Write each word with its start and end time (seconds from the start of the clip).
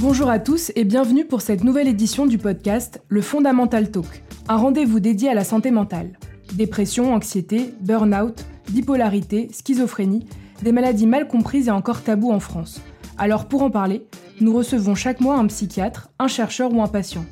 Bonjour 0.00 0.28
à 0.28 0.38
tous 0.38 0.72
et 0.74 0.84
bienvenue 0.84 1.24
pour 1.24 1.40
cette 1.42 1.64
nouvelle 1.64 1.88
édition 1.88 2.26
du 2.26 2.36
podcast 2.36 3.00
Le 3.08 3.22
Fondamental 3.22 3.90
Talk, 3.90 4.22
un 4.48 4.56
rendez-vous 4.56 5.00
dédié 5.00 5.28
à 5.28 5.34
la 5.34 5.44
santé 5.44 5.70
mentale. 5.70 6.18
Dépression, 6.54 7.14
anxiété, 7.14 7.72
burn-out, 7.80 8.44
bipolarité, 8.70 9.48
schizophrénie, 9.52 10.26
des 10.62 10.72
maladies 10.72 11.06
mal 11.06 11.28
comprises 11.28 11.68
et 11.68 11.70
encore 11.70 12.02
tabous 12.02 12.30
en 12.30 12.40
France. 12.40 12.80
Alors 13.16 13.46
pour 13.46 13.62
en 13.62 13.70
parler, 13.70 14.06
nous 14.40 14.52
recevons 14.52 14.94
chaque 14.94 15.20
mois 15.20 15.36
un 15.36 15.46
psychiatre, 15.46 16.10
un 16.18 16.28
chercheur 16.28 16.74
ou 16.74 16.82
un 16.82 16.88
patient. 16.88 17.24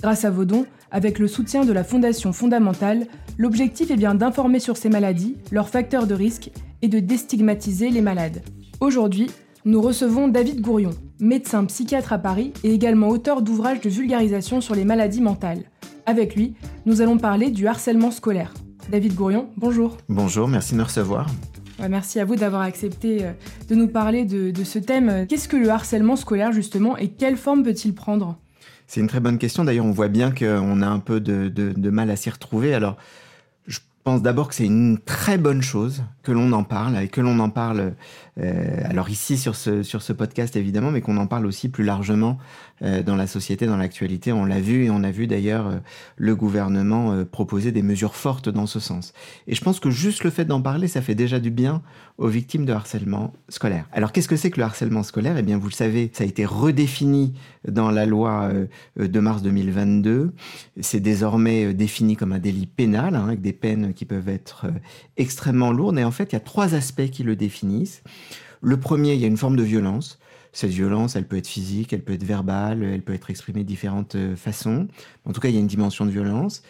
Grâce 0.00 0.24
à 0.24 0.30
vos 0.30 0.44
dons, 0.44 0.66
avec 0.90 1.18
le 1.18 1.28
soutien 1.28 1.64
de 1.64 1.72
la 1.72 1.84
Fondation 1.84 2.32
Fondamentale, 2.32 3.06
l'objectif 3.38 3.90
est 3.90 3.96
bien 3.96 4.14
d'informer 4.14 4.60
sur 4.60 4.76
ces 4.76 4.88
maladies, 4.88 5.36
leurs 5.52 5.68
facteurs 5.68 6.06
de 6.06 6.14
risque 6.14 6.50
et 6.82 6.88
de 6.88 7.00
déstigmatiser 7.00 7.90
les 7.90 8.00
malades. 8.00 8.42
Aujourd'hui, 8.80 9.28
nous 9.64 9.80
recevons 9.80 10.28
David 10.28 10.60
Gourion, 10.60 10.90
médecin 11.18 11.64
psychiatre 11.64 12.12
à 12.12 12.18
Paris 12.18 12.52
et 12.62 12.72
également 12.72 13.08
auteur 13.08 13.42
d'ouvrages 13.42 13.80
de 13.80 13.90
vulgarisation 13.90 14.60
sur 14.60 14.74
les 14.74 14.84
maladies 14.84 15.20
mentales. 15.20 15.64
Avec 16.06 16.36
lui, 16.36 16.54
nous 16.84 17.00
allons 17.00 17.18
parler 17.18 17.50
du 17.50 17.66
harcèlement 17.66 18.10
scolaire. 18.10 18.54
David 18.90 19.14
Gourion, 19.14 19.48
bonjour. 19.56 19.96
Bonjour, 20.08 20.46
merci 20.46 20.74
de 20.74 20.78
me 20.78 20.84
recevoir. 20.84 21.26
merci 21.90 22.20
à 22.20 22.24
vous 22.24 22.36
d'avoir 22.36 22.62
accepté 22.62 23.24
euh, 23.24 23.32
de 23.68 23.74
nous 23.74 23.88
parler 23.88 24.24
de, 24.24 24.52
ce 24.62 24.78
thème. 24.78 25.26
Qu'est-ce 25.28 25.48
que 25.48 25.56
le 25.56 25.68
harcèlement 25.68 26.14
scolaire 26.14 26.52
justement 26.52 26.96
et 26.96 27.08
quelle 27.08 27.36
forme 27.36 27.64
peut-il 27.64 27.92
prendre? 27.92 28.38
C'est 28.86 29.00
une 29.00 29.08
très 29.08 29.18
bonne 29.18 29.38
question. 29.38 29.64
D'ailleurs, 29.64 29.86
on 29.86 29.90
voit 29.90 30.06
bien 30.06 30.30
qu'on 30.30 30.80
a 30.80 30.86
un 30.86 31.00
peu 31.00 31.18
de, 31.18 31.48
de 31.48 31.90
mal 31.90 32.08
à 32.08 32.14
s'y 32.14 32.30
retrouver. 32.30 32.72
Alors, 32.72 32.96
pense 34.06 34.22
d'abord 34.22 34.46
que 34.46 34.54
c'est 34.54 34.66
une 34.66 34.98
très 34.98 35.36
bonne 35.36 35.62
chose 35.62 36.04
que 36.22 36.30
l'on 36.30 36.52
en 36.52 36.62
parle 36.62 36.96
et 36.96 37.08
que 37.08 37.20
l'on 37.20 37.40
en 37.40 37.50
parle, 37.50 37.94
euh, 38.40 38.80
alors 38.84 39.08
ici 39.08 39.36
sur 39.36 39.56
ce, 39.56 39.82
sur 39.82 40.00
ce 40.00 40.12
podcast 40.12 40.54
évidemment, 40.54 40.92
mais 40.92 41.00
qu'on 41.00 41.16
en 41.16 41.26
parle 41.26 41.44
aussi 41.44 41.68
plus 41.68 41.82
largement 41.82 42.38
euh, 42.82 43.02
dans 43.02 43.16
la 43.16 43.26
société, 43.26 43.66
dans 43.66 43.76
l'actualité. 43.76 44.32
On 44.32 44.44
l'a 44.44 44.60
vu 44.60 44.84
et 44.84 44.90
on 44.90 45.02
a 45.02 45.10
vu 45.10 45.26
d'ailleurs 45.26 45.66
euh, 45.66 45.78
le 46.18 46.36
gouvernement 46.36 47.24
proposer 47.24 47.72
des 47.72 47.82
mesures 47.82 48.14
fortes 48.14 48.48
dans 48.48 48.66
ce 48.66 48.78
sens. 48.78 49.12
Et 49.48 49.56
je 49.56 49.60
pense 49.60 49.80
que 49.80 49.90
juste 49.90 50.22
le 50.22 50.30
fait 50.30 50.44
d'en 50.44 50.62
parler, 50.62 50.86
ça 50.86 51.02
fait 51.02 51.16
déjà 51.16 51.40
du 51.40 51.50
bien 51.50 51.82
aux 52.16 52.28
victimes 52.28 52.64
de 52.64 52.72
harcèlement 52.72 53.34
scolaire. 53.48 53.88
Alors 53.90 54.12
qu'est-ce 54.12 54.28
que 54.28 54.36
c'est 54.36 54.52
que 54.52 54.60
le 54.60 54.66
harcèlement 54.66 55.02
scolaire? 55.02 55.36
Eh 55.36 55.42
bien 55.42 55.58
vous 55.58 55.66
le 55.66 55.72
savez, 55.72 56.12
ça 56.14 56.22
a 56.22 56.28
été 56.28 56.44
redéfini 56.44 57.34
dans 57.68 57.90
la 57.90 58.06
loi 58.06 58.50
de 58.96 59.20
mars 59.20 59.42
2022. 59.42 60.32
C'est 60.80 61.00
désormais 61.00 61.74
défini 61.74 62.16
comme 62.16 62.32
un 62.32 62.38
délit 62.38 62.66
pénal, 62.66 63.14
hein, 63.14 63.26
avec 63.26 63.40
des 63.40 63.52
peines 63.52 63.94
qui 63.94 64.04
peuvent 64.04 64.28
être 64.28 64.66
euh, 64.66 64.70
extrêmement 65.16 65.72
lourdes. 65.72 65.98
Et 65.98 66.04
en 66.04 66.10
fait, 66.10 66.32
il 66.32 66.34
y 66.34 66.36
a 66.36 66.40
trois 66.40 66.74
aspects 66.74 67.10
qui 67.10 67.22
le 67.22 67.36
définissent. 67.36 68.02
Le 68.60 68.78
premier, 68.78 69.14
il 69.14 69.20
y 69.20 69.24
a 69.24 69.28
une 69.28 69.36
forme 69.36 69.56
de 69.56 69.62
violence. 69.62 70.18
Cette 70.52 70.70
violence, 70.70 71.16
elle 71.16 71.26
peut 71.26 71.36
être 71.36 71.46
physique, 71.46 71.92
elle 71.92 72.02
peut 72.02 72.14
être 72.14 72.24
verbale, 72.24 72.82
elle 72.82 73.02
peut 73.02 73.12
être 73.12 73.30
exprimée 73.30 73.62
de 73.62 73.68
différentes 73.68 74.14
euh, 74.14 74.36
façons. 74.36 74.88
En 75.24 75.32
tout 75.32 75.40
cas, 75.40 75.48
il 75.48 75.54
y 75.54 75.58
a 75.58 75.60
une 75.60 75.66
dimension 75.66 76.06
de 76.06 76.10
violence. 76.10 76.62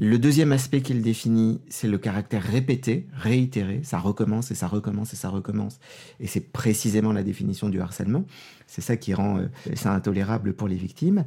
Le 0.00 0.16
deuxième 0.16 0.52
aspect 0.52 0.80
qu'il 0.80 1.02
définit, 1.02 1.60
c'est 1.68 1.88
le 1.88 1.98
caractère 1.98 2.40
répété, 2.40 3.08
réitéré. 3.14 3.80
Ça 3.82 3.98
recommence 3.98 4.52
et 4.52 4.54
ça 4.54 4.68
recommence 4.68 5.12
et 5.12 5.16
ça 5.16 5.28
recommence. 5.28 5.80
Et 6.20 6.28
c'est 6.28 6.52
précisément 6.52 7.12
la 7.12 7.24
définition 7.24 7.68
du 7.68 7.80
harcèlement. 7.80 8.24
C'est 8.68 8.80
ça 8.80 8.96
qui 8.96 9.12
rend 9.12 9.38
euh, 9.38 9.48
ça 9.74 9.92
intolérable 9.92 10.52
pour 10.54 10.68
les 10.68 10.76
victimes. 10.76 11.24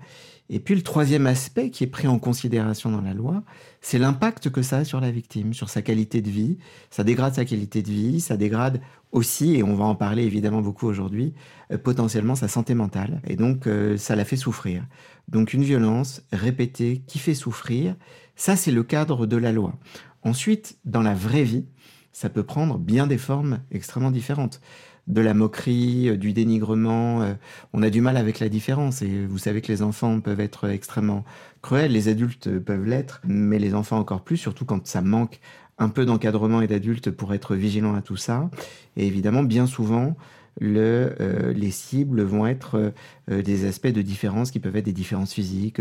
Et 0.50 0.62
puis 0.62 0.74
le 0.74 0.84
troisième 0.84 1.28
aspect 1.28 1.70
qui 1.70 1.84
est 1.84 1.88
pris 1.88 2.08
en 2.08 2.18
considération 2.18 2.90
dans 2.90 3.02
la 3.02 3.14
loi, 3.14 3.44
c'est 3.82 4.00
l'impact 4.00 4.50
que 4.50 4.62
ça 4.62 4.78
a 4.78 4.86
sur 4.86 5.02
la 5.02 5.12
victime, 5.12 5.54
sur 5.54 5.70
sa 5.70 5.82
qualité 5.82 6.22
de 6.22 6.30
vie. 6.30 6.58
Ça 6.92 7.04
dégrade 7.04 7.34
sa 7.34 7.44
qualité 7.44 7.82
de 7.82 7.90
vie, 7.90 8.22
ça 8.22 8.38
dégrade 8.38 8.80
aussi, 9.12 9.56
et 9.56 9.64
on 9.64 9.76
va 9.76 9.84
en 9.84 9.96
parler 9.96 10.24
évidemment 10.24 10.62
beaucoup 10.62 10.88
aujourd'hui, 10.88 11.34
euh, 11.74 11.78
potentiellement 11.78 12.36
sa 12.36 12.48
santé 12.48 12.74
mentale. 12.74 13.22
Et 13.28 13.36
donc 13.36 13.68
euh, 13.68 13.98
ça 13.98 14.16
la 14.16 14.24
fait 14.24 14.38
souffrir. 14.38 14.86
Donc 15.28 15.54
une 15.54 15.64
violence 15.64 16.22
répétée 16.32 17.02
qui 17.06 17.20
fait 17.20 17.36
souffrir 17.36 17.96
ça, 18.42 18.56
c'est 18.56 18.72
le 18.72 18.82
cadre 18.82 19.28
de 19.28 19.38
la 19.38 19.52
loi. 19.52 19.76
Ensuite, 20.24 20.80
dans 20.84 21.04
la 21.04 21.14
vraie 21.14 21.44
vie, 21.44 21.66
ça 22.12 22.28
peut 22.28 22.42
prendre 22.42 22.80
bien 22.80 23.06
des 23.06 23.20
formes 23.20 23.60
extrêmement 23.70 24.10
différentes. 24.10 24.62
De 25.06 25.22
la 25.22 25.36
moquerie, 25.36 26.10
euh, 26.10 26.18
du 26.18 26.34
dénigrement, 26.34 27.22
euh, 27.22 27.36
on 27.74 27.84
a 27.84 27.92
du 27.92 28.02
mal 28.02 28.18
avec 28.18 28.40
la 28.40 28.50
différence. 28.50 29.04
Et 29.04 29.28
vous 29.28 29.38
savez 29.38 29.62
que 29.62 29.72
les 29.72 29.84
enfants 29.84 30.20
peuvent 30.22 30.40
être 30.40 30.68
extrêmement 30.70 31.24
cruels, 31.62 31.92
les 31.92 32.08
adultes 32.08 32.58
peuvent 32.58 32.84
l'être, 32.84 33.22
mais 33.28 33.60
les 33.60 33.76
enfants 33.76 34.00
encore 34.00 34.24
plus, 34.24 34.38
surtout 34.38 34.66
quand 34.66 34.88
ça 34.88 35.04
manque 35.04 35.40
un 35.78 35.90
peu 35.90 36.08
d'encadrement 36.08 36.62
et 36.62 36.68
d'adultes 36.68 37.12
pour 37.12 37.36
être 37.36 37.54
vigilants 37.54 37.94
à 37.94 38.02
tout 38.02 38.18
ça. 38.18 38.50
Et 38.98 39.06
évidemment, 39.06 39.44
bien 39.44 39.68
souvent, 39.68 40.18
euh, 40.64 41.54
les 41.54 41.72
cibles 41.72 42.24
vont 42.24 42.48
être 42.48 42.92
des 43.28 43.68
aspects 43.68 43.88
de 43.88 44.02
différence 44.02 44.50
qui 44.50 44.60
peuvent 44.60 44.76
être 44.78 44.86
des 44.86 44.94
différences 44.94 45.34
physiques, 45.34 45.80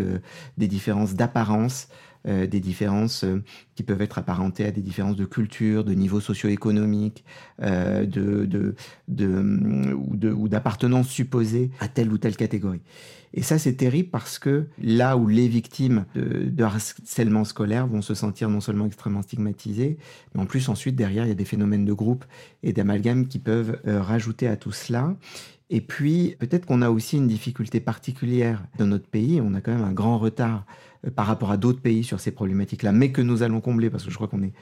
des 0.59 0.69
différences 0.69 1.15
d'apparence, 1.15 1.89
euh, 2.29 2.47
des 2.47 2.61
différences 2.61 3.25
euh, 3.25 3.43
qui 3.75 3.83
peuvent 3.83 4.03
être 4.03 4.19
apparentées 4.19 4.67
à 4.67 4.71
des 4.71 4.83
différences 4.83 5.17
de 5.17 5.25
culture, 5.25 5.85
de 5.85 5.95
niveau 5.95 6.21
socio-économique, 6.21 7.25
euh, 7.63 8.05
de, 8.05 8.45
de, 9.09 9.93
ou 9.95 10.49
d'appartenance 10.49 11.09
supposée 11.09 11.71
à 11.81 11.89
telle 11.89 12.13
ou 12.13 12.19
telle 12.19 12.37
catégorie. 12.37 12.83
Et 13.33 13.41
ça, 13.41 13.59
c'est 13.59 13.73
terrible 13.73 14.11
parce 14.11 14.39
que 14.39 14.67
là 14.83 15.17
où 15.17 15.29
les 15.29 15.49
victimes 15.49 16.05
de, 16.15 16.63
harcèlement 16.63 17.45
scolaire 17.45 17.87
vont 17.87 18.03
se 18.03 18.13
sentir 18.13 18.51
non 18.51 18.61
seulement 18.61 18.85
extrêmement 18.85 19.23
stigmatisées, 19.23 19.97
mais 20.35 20.43
en 20.43 20.47
plus 20.47 20.69
ensuite 20.69 20.97
derrière, 20.97 21.25
il 21.25 21.29
y 21.29 21.33
a 21.33 21.37
des 21.37 21.45
phénomènes 21.47 21.87
de 21.87 21.93
groupe 21.95 22.27
et 22.63 22.75
d'amalgame 22.75 23.29
qui 23.29 23.39
peuvent 23.39 23.81
rajouter 23.87 24.47
à 24.47 24.57
tout 24.57 24.73
cela. 24.73 25.17
Et 25.73 25.81
puis, 25.81 26.35
peut-être 26.41 26.67
qu'on 26.67 26.83
a 26.83 26.91
aussi 26.91 27.17
une 27.17 27.29
difficulté 27.29 27.79
particulière 27.79 28.65
dans 28.77 28.87
notre 28.87 29.07
pays. 29.07 29.41
On 29.41 29.55
a 29.55 29.61
quand 29.61 29.71
même 29.71 29.85
un 29.85 29.93
grand 29.93 30.19
retard 30.19 30.67
euh, 31.07 31.11
par 31.11 31.27
rapport 31.27 31.53
à 31.53 31.57
d'autres 31.57 31.81
pays 31.81 32.03
sur 32.03 32.19
ces 32.19 32.33
problématiques-là, 32.33 32.91
mais 32.91 33.13
que 33.13 33.23
nous 33.23 33.45
allons 33.45 33.61
combler 33.61 33.89
parce 33.89 34.05
que 34.05 34.11
je 34.11 34.17
crois 34.17 34.27
qu'on 34.27 34.43
est 34.43 34.53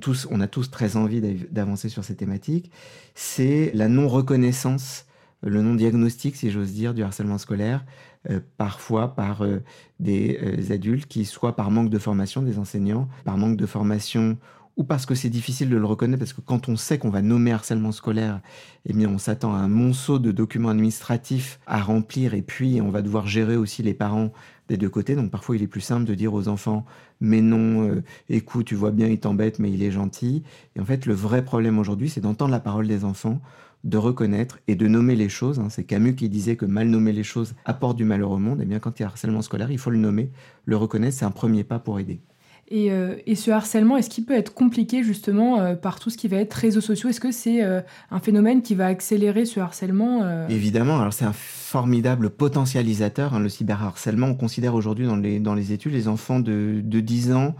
tous, 0.00 0.26
on 0.28 0.40
a 0.40 0.48
tous 0.48 0.68
très 0.68 0.96
envie 0.96 1.20
d'avancer 1.50 1.88
sur 1.88 2.02
ces 2.02 2.16
thématiques. 2.16 2.72
C'est 3.14 3.70
la 3.74 3.88
non-reconnaissance, 3.88 5.06
le 5.40 5.62
non-diagnostic, 5.62 6.34
si 6.34 6.50
j'ose 6.50 6.72
dire, 6.72 6.94
du 6.94 7.04
harcèlement 7.04 7.38
scolaire, 7.38 7.84
euh, 8.28 8.40
parfois 8.56 9.14
par 9.14 9.44
euh, 9.44 9.62
des 10.00 10.72
adultes 10.72 11.06
qui, 11.06 11.24
soit 11.24 11.54
par 11.54 11.70
manque 11.70 11.90
de 11.90 11.98
formation 11.98 12.42
des 12.42 12.58
enseignants, 12.58 13.08
par 13.24 13.38
manque 13.38 13.56
de 13.56 13.66
formation 13.66 14.36
ou 14.76 14.84
parce 14.84 15.06
que 15.06 15.14
c'est 15.14 15.30
difficile 15.30 15.70
de 15.70 15.76
le 15.76 15.86
reconnaître, 15.86 16.18
parce 16.18 16.34
que 16.34 16.42
quand 16.42 16.68
on 16.68 16.76
sait 16.76 16.98
qu'on 16.98 17.10
va 17.10 17.22
nommer 17.22 17.52
harcèlement 17.52 17.92
scolaire, 17.92 18.40
eh 18.84 18.92
bien, 18.92 19.08
on 19.08 19.18
s'attend 19.18 19.54
à 19.54 19.58
un 19.58 19.68
monceau 19.68 20.18
de 20.18 20.32
documents 20.32 20.68
administratifs 20.68 21.58
à 21.66 21.80
remplir, 21.80 22.34
et 22.34 22.42
puis 22.42 22.80
on 22.82 22.90
va 22.90 23.00
devoir 23.00 23.26
gérer 23.26 23.56
aussi 23.56 23.82
les 23.82 23.94
parents 23.94 24.32
des 24.68 24.76
deux 24.76 24.90
côtés. 24.90 25.14
Donc 25.14 25.30
parfois, 25.30 25.56
il 25.56 25.62
est 25.62 25.68
plus 25.68 25.80
simple 25.80 26.04
de 26.04 26.14
dire 26.14 26.34
aux 26.34 26.48
enfants, 26.48 26.84
mais 27.20 27.40
non, 27.40 27.88
euh, 27.88 28.02
écoute, 28.28 28.66
tu 28.66 28.74
vois 28.74 28.90
bien, 28.90 29.06
il 29.06 29.18
t'embête, 29.18 29.58
mais 29.58 29.70
il 29.70 29.82
est 29.82 29.90
gentil. 29.90 30.42
Et 30.74 30.80
en 30.80 30.84
fait, 30.84 31.06
le 31.06 31.14
vrai 31.14 31.44
problème 31.44 31.78
aujourd'hui, 31.78 32.10
c'est 32.10 32.20
d'entendre 32.20 32.50
la 32.50 32.60
parole 32.60 32.86
des 32.86 33.04
enfants, 33.04 33.40
de 33.84 33.96
reconnaître 33.96 34.58
et 34.68 34.74
de 34.74 34.88
nommer 34.88 35.16
les 35.16 35.28
choses. 35.28 35.60
Hein. 35.60 35.68
C'est 35.70 35.84
Camus 35.84 36.16
qui 36.16 36.28
disait 36.28 36.56
que 36.56 36.66
mal 36.66 36.88
nommer 36.88 37.12
les 37.12 37.22
choses 37.22 37.54
apporte 37.64 37.96
du 37.96 38.04
malheur 38.04 38.32
au 38.32 38.38
monde. 38.38 38.60
Et 38.60 38.64
eh 38.64 38.66
bien, 38.66 38.80
quand 38.80 38.98
il 38.98 39.02
y 39.02 39.04
a 39.04 39.08
harcèlement 39.08 39.42
scolaire, 39.42 39.70
il 39.70 39.78
faut 39.78 39.90
le 39.90 39.98
nommer, 39.98 40.30
le 40.64 40.76
reconnaître, 40.76 41.16
c'est 41.16 41.24
un 41.24 41.30
premier 41.30 41.64
pas 41.64 41.78
pour 41.78 42.00
aider. 42.00 42.20
Euh, 42.72 43.16
et, 43.26 43.36
ce 43.36 43.50
harcèlement, 43.50 43.96
est-ce 43.96 44.10
qu'il 44.10 44.24
peut 44.24 44.34
être 44.34 44.52
compliqué 44.52 45.04
justement 45.04 45.60
euh, 45.60 45.74
par 45.74 46.00
tout 46.00 46.10
ce 46.10 46.16
qui 46.16 46.26
va 46.26 46.38
être 46.38 46.54
réseaux 46.54 46.80
sociaux? 46.80 47.08
Est-ce 47.08 47.20
que 47.20 47.30
c'est 47.30 47.62
euh, 47.62 47.80
un 48.10 48.18
phénomène 48.18 48.62
qui 48.62 48.74
va 48.74 48.86
accélérer 48.86 49.44
ce 49.44 49.60
harcèlement 49.60 50.46
Évidemment, 50.48 50.98
alors 50.98 51.12
c'est 51.12 51.24
un 51.24 51.32
formidable 51.32 52.30
potentialisateur, 52.30 53.34
hein, 53.34 53.40
le 53.40 53.48
cyberharcèlement. 53.48 54.28
On 54.28 54.34
considère 54.34 54.74
aujourd'hui 54.74 55.06
dans 55.06 55.16
les, 55.16 55.38
dans 55.38 55.54
les 55.54 55.72
études 55.72 55.92
les 55.92 56.08
enfants 56.08 56.40
de, 56.40 56.80
de 56.82 57.00
10 57.00 57.32
ans, 57.32 57.54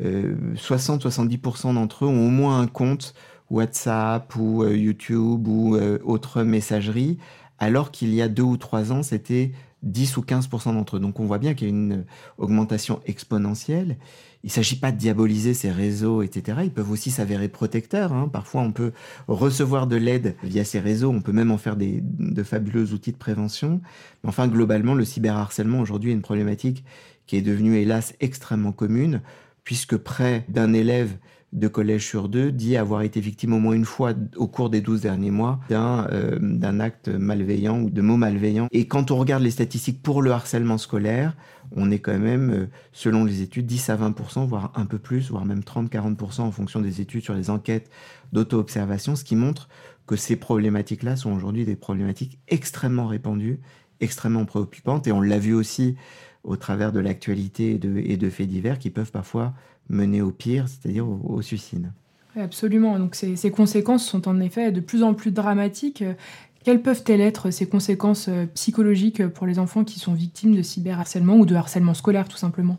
60-70% 0.00 1.74
d'entre 1.74 2.04
eux 2.06 2.08
ont 2.08 2.26
au 2.26 2.30
moins 2.30 2.60
un 2.60 2.66
compte 2.66 3.12
WhatsApp 3.50 4.34
ou 4.36 4.64
YouTube 4.64 5.46
ou 5.46 5.76
autre 6.04 6.42
messagerie, 6.42 7.18
alors 7.58 7.90
qu'il 7.90 8.14
y 8.14 8.22
a 8.22 8.28
deux 8.28 8.44
ou 8.44 8.56
trois 8.56 8.92
ans, 8.92 9.02
c'était 9.02 9.52
10 9.82 10.16
ou 10.16 10.22
15% 10.22 10.74
d'entre 10.74 10.96
eux. 10.96 11.00
Donc 11.00 11.20
on 11.20 11.24
voit 11.24 11.38
bien 11.38 11.54
qu'il 11.54 11.68
y 11.68 11.70
a 11.70 11.74
une 11.74 12.04
augmentation 12.38 13.00
exponentielle. 13.06 13.96
Il 14.42 14.46
ne 14.46 14.52
s'agit 14.52 14.76
pas 14.76 14.90
de 14.90 14.96
diaboliser 14.96 15.52
ces 15.52 15.70
réseaux, 15.70 16.22
etc. 16.22 16.60
Ils 16.64 16.72
peuvent 16.72 16.90
aussi 16.90 17.10
s'avérer 17.10 17.48
protecteurs. 17.48 18.12
Hein. 18.12 18.28
Parfois, 18.32 18.62
on 18.62 18.72
peut 18.72 18.92
recevoir 19.28 19.86
de 19.86 19.96
l'aide 19.96 20.34
via 20.42 20.64
ces 20.64 20.80
réseaux. 20.80 21.10
On 21.10 21.20
peut 21.20 21.32
même 21.32 21.50
en 21.50 21.58
faire 21.58 21.76
des, 21.76 22.00
de 22.02 22.42
fabuleux 22.42 22.92
outils 22.92 23.12
de 23.12 23.18
prévention. 23.18 23.80
Mais 24.22 24.28
enfin, 24.30 24.48
globalement, 24.48 24.94
le 24.94 25.04
cyberharcèlement 25.04 25.80
aujourd'hui 25.80 26.10
est 26.10 26.14
une 26.14 26.22
problématique 26.22 26.84
qui 27.26 27.36
est 27.36 27.42
devenue, 27.42 27.76
hélas, 27.76 28.14
extrêmement 28.20 28.72
commune 28.72 29.20
puisque 29.64 29.96
près 29.96 30.44
d'un 30.48 30.72
élève 30.72 31.16
de 31.52 31.68
collège 31.68 32.06
sur 32.06 32.28
deux 32.28 32.52
dit 32.52 32.76
avoir 32.76 33.02
été 33.02 33.20
victime 33.20 33.52
au 33.52 33.58
moins 33.58 33.74
une 33.74 33.84
fois 33.84 34.12
au 34.36 34.46
cours 34.46 34.70
des 34.70 34.80
12 34.80 35.00
derniers 35.00 35.32
mois 35.32 35.58
d'un 35.68 36.06
euh, 36.12 36.80
acte 36.80 37.08
malveillant 37.08 37.80
ou 37.80 37.90
de 37.90 38.00
mots 38.02 38.16
malveillants. 38.16 38.68
Et 38.70 38.86
quand 38.86 39.10
on 39.10 39.16
regarde 39.16 39.42
les 39.42 39.50
statistiques 39.50 40.02
pour 40.02 40.22
le 40.22 40.30
harcèlement 40.30 40.78
scolaire, 40.78 41.36
on 41.74 41.90
est 41.90 41.98
quand 41.98 42.18
même, 42.18 42.50
euh, 42.50 42.66
selon 42.92 43.24
les 43.24 43.42
études, 43.42 43.66
10 43.66 43.90
à 43.90 43.96
20%, 43.96 44.46
voire 44.46 44.72
un 44.76 44.86
peu 44.86 44.98
plus, 44.98 45.30
voire 45.30 45.44
même 45.44 45.60
30-40% 45.60 46.42
en 46.42 46.52
fonction 46.52 46.80
des 46.80 47.00
études 47.00 47.24
sur 47.24 47.34
les 47.34 47.50
enquêtes 47.50 47.90
d'auto-observation, 48.32 49.16
ce 49.16 49.24
qui 49.24 49.34
montre 49.34 49.68
que 50.06 50.16
ces 50.16 50.36
problématiques-là 50.36 51.16
sont 51.16 51.32
aujourd'hui 51.32 51.64
des 51.64 51.76
problématiques 51.76 52.38
extrêmement 52.48 53.06
répandues, 53.06 53.60
extrêmement 54.00 54.44
préoccupantes. 54.44 55.06
Et 55.06 55.12
on 55.12 55.20
l'a 55.20 55.38
vu 55.38 55.54
aussi 55.54 55.96
au 56.44 56.56
travers 56.56 56.92
de 56.92 57.00
l'actualité 57.00 57.78
et 57.82 58.16
de, 58.16 58.30
faits 58.30 58.48
divers 58.48 58.78
qui 58.78 58.90
peuvent 58.90 59.10
parfois 59.10 59.52
mener 59.88 60.22
au 60.22 60.30
pire, 60.30 60.66
c'est-à-dire 60.68 61.06
au, 61.08 61.42
suicide. 61.42 61.92
absolument. 62.36 62.98
Donc 62.98 63.14
ces, 63.14 63.36
ces, 63.36 63.50
conséquences 63.50 64.06
sont 64.06 64.28
en 64.28 64.40
effet 64.40 64.72
de 64.72 64.80
plus 64.80 65.02
en 65.02 65.14
plus 65.14 65.32
dramatiques. 65.32 66.04
Quelles 66.64 66.82
peuvent-elles 66.82 67.22
être 67.22 67.50
ces 67.50 67.66
conséquences 67.66 68.28
euh, 68.28 68.46
psychologiques 68.54 69.26
pour 69.28 69.46
les 69.46 69.58
enfants 69.58 69.82
qui 69.82 69.98
sont 69.98 70.12
victimes 70.12 70.54
de 70.54 70.62
cyberharcèlement 70.62 71.36
ou 71.36 71.46
de 71.46 71.54
harcèlement 71.54 71.94
scolaire 71.94 72.28
tout 72.28 72.36
simplement? 72.36 72.78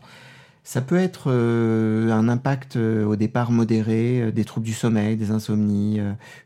Ça 0.64 0.80
peut 0.80 0.96
être 0.96 1.24
euh, 1.26 2.10
un 2.10 2.28
impact 2.28 2.76
euh, 2.76 3.04
au 3.04 3.16
départ 3.16 3.50
modéré, 3.50 4.30
des 4.32 4.44
troubles 4.44 4.66
du 4.66 4.72
sommeil, 4.72 5.16
des 5.16 5.30
insomnies, 5.30 6.00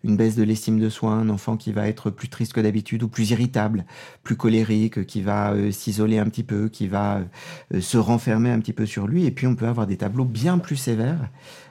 une 0.04 0.16
baisse 0.16 0.36
de 0.36 0.42
l'estime 0.42 0.80
de 0.80 0.88
soi, 0.88 1.12
un 1.12 1.28
enfant 1.28 1.56
qui 1.56 1.72
va 1.72 1.86
être 1.88 2.10
plus 2.10 2.28
triste 2.28 2.52
que 2.52 2.60
d'habitude 2.60 3.02
ou 3.02 3.08
plus 3.08 3.30
irritable, 3.30 3.84
plus 4.22 4.36
colérique, 4.36 5.06
qui 5.06 5.20
va 5.22 5.54
s'isoler 5.70 6.18
un 6.18 6.26
petit 6.26 6.44
peu, 6.44 6.68
qui 6.68 6.88
va 6.88 7.20
se 7.78 7.98
renfermer 7.98 8.50
un 8.50 8.60
petit 8.60 8.72
peu 8.72 8.86
sur 8.86 9.06
lui. 9.06 9.26
Et 9.26 9.30
puis 9.30 9.46
on 9.46 9.54
peut 9.54 9.68
avoir 9.68 9.86
des 9.86 9.98
tableaux 9.98 10.24
bien 10.24 10.58
plus 10.58 10.76
sévères 10.76 11.28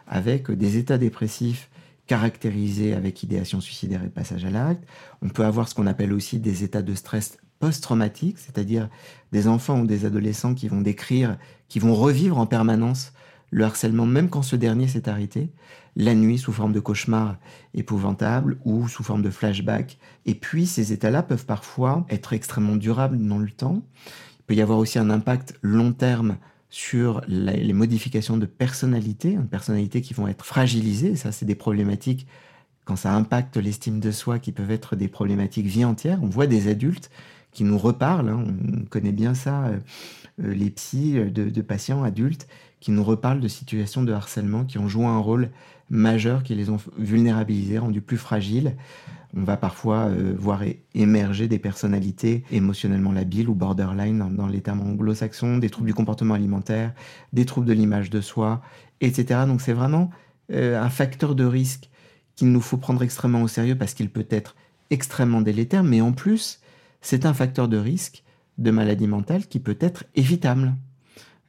avec 0.07 0.51
des 0.51 0.77
états 0.77 0.98
dépressifs 0.98 1.69
caractérisés 2.07 2.94
avec 2.94 3.24
idéation 3.24 3.62
suicidaire 3.62 4.03
et 4.03 4.09
passage 4.09 4.45
à 4.45 4.50
l'acte. 4.50 4.83
On 5.21 5.30
peut 5.30 5.45
avoir 5.45 5.68
ce 5.68 5.75
qu'on 5.75 5.88
appelle 5.88 6.13
aussi 6.13 6.39
des 6.39 6.63
états 6.63 6.81
de 6.81 6.94
stress 6.94 7.38
post-traumatique, 7.60 8.38
c'est-à-dire 8.40 8.90
des 9.31 9.48
enfants 9.48 9.80
ou 9.80 9.86
des 9.86 10.06
adolescents 10.06 10.54
qui 10.54 10.68
vont 10.68 10.81
décrire, 10.81 11.38
qui 11.68 11.80
vont 11.80 11.96
revivre 11.96 12.38
en 12.38 12.46
permanence 12.46 13.13
le 13.52 13.63
harcèlement, 13.63 14.06
même 14.06 14.30
quand 14.30 14.42
ce 14.42 14.56
dernier 14.56 14.88
s'est 14.88 15.07
arrêté, 15.07 15.52
la 15.96 16.13
nuit 16.13 16.38
sous 16.38 16.52
forme 16.52 16.74
de 16.74 16.80
cauchemar 16.80 17.38
épouvantable 17.74 18.57
ou 18.66 18.88
sous 18.88 19.04
forme 19.04 19.22
de 19.22 19.30
flashback. 19.30 19.98
Et 20.25 20.36
puis 20.36 20.66
ces 20.66 20.92
états-là 20.92 21.24
peuvent 21.24 21.46
parfois 21.46 22.06
être 22.10 22.34
extrêmement 22.34 22.75
durables 22.75 23.18
dans 23.18 23.38
le 23.38 23.50
temps. 23.50 23.81
Il 24.40 24.44
peut 24.48 24.56
y 24.56 24.62
avoir 24.62 24.78
aussi 24.78 25.00
un 25.00 25.10
impact 25.10 25.58
long 25.62 25.94
terme 25.94 26.38
sur 26.69 27.22
les 27.28 27.72
modifications 27.72 28.36
de 28.36 28.46
personnalité, 28.46 29.31
une 29.31 29.48
personnalité 29.48 30.01
qui 30.01 30.13
vont 30.13 30.28
être 30.28 30.44
fragilisées. 30.44 31.16
Ça, 31.16 31.31
c'est 31.31 31.46
des 31.46 31.56
problématiques 31.56 32.28
quand 32.84 32.98
ça 32.98 33.13
impacte 33.13 33.56
l'estime 33.58 34.00
de 34.00 34.12
soi 34.12 34.40
qui 34.40 34.51
peuvent 34.51 34.72
être 34.72 34.96
des 34.96 35.08
problématiques 35.08 35.68
vie 35.68 35.86
entière. 35.86 36.19
On 36.22 36.28
voit 36.28 36.48
des 36.48 36.68
adultes 36.68 37.10
qui 37.56 37.63
nous 37.63 37.80
reparlent, 37.80 38.30
hein. 38.30 38.44
on 38.46 38.86
connaît 38.86 39.12
bien 39.12 39.34
ça, 39.34 39.66
euh, 39.66 39.78
euh, 40.44 40.54
les 40.54 40.69
psys 40.69 41.13
de, 41.13 41.50
de, 41.50 41.62
patients 41.62 42.04
adultes 42.04 42.48
qui 42.80 42.92
nous 42.92 43.04
reparlent 43.04 43.40
de 43.40 43.48
situations 43.48 44.04
de 44.04 44.13
harcèlement 44.13 44.66
qui 44.66 44.78
ont 44.78 44.88
joué 44.88 45.06
un 45.06 45.18
rôle 45.18 45.50
majeur, 45.90 46.44
qui 46.44 46.56
les 46.56 46.69
ont 46.69 46.78
vulnérabilisés, 46.98 47.78
rendus 47.78 48.02
plus 48.02 48.18
fragiles. 48.18 48.75
On 49.36 49.44
va 49.44 49.57
parfois 49.57 50.06
euh, 50.06 50.34
voir 50.38 50.62
émerger 50.94 51.48
des 51.48 51.60
personnalités 51.60 52.44
émotionnellement 52.52 53.12
labiles 53.12 53.50
ou 53.50 53.54
borderline 53.54 54.36
dans, 54.36 54.48
les 54.48 54.62
termes 54.62 54.81
anglo-saxons, 54.81 55.58
des 55.58 55.69
troubles 55.69 55.88
du 55.88 55.94
comportement 55.94 56.34
alimentaire, 56.34 56.94
des 57.34 57.46
troubles 57.46 57.68
de 57.68 57.74
l'image 57.74 58.10
de 58.10 58.22
soi, 58.22 58.62
etc. 59.01 59.42
Donc 59.46 59.62
c'est 59.62 59.74
vraiment 59.74 60.10
euh, 60.54 60.81
un 60.81 60.90
facteur 60.90 61.36
de 61.36 61.44
risque 61.44 61.90
qu'il 62.36 62.51
nous 62.51 62.62
faut 62.62 62.78
prendre 62.78 63.04
extrêmement 63.04 63.42
au 63.42 63.48
sérieux 63.48 63.78
parce 63.78 63.94
qu'il 63.94 64.10
peut 64.10 64.28
être 64.30 64.56
extrêmement 64.90 65.42
délétère, 65.42 65.84
mais 65.84 66.00
en 66.00 66.13
plus, 66.13 66.60
c'est 67.06 67.28
un 67.28 67.36
facteur 67.36 67.68
de 67.68 67.78
risque 67.78 68.24
de 68.57 68.72
maladie 68.72 69.06
mentale 69.06 69.46
qui 69.46 69.60
peut 69.60 69.78
être 69.80 70.06
évitable. 70.16 70.74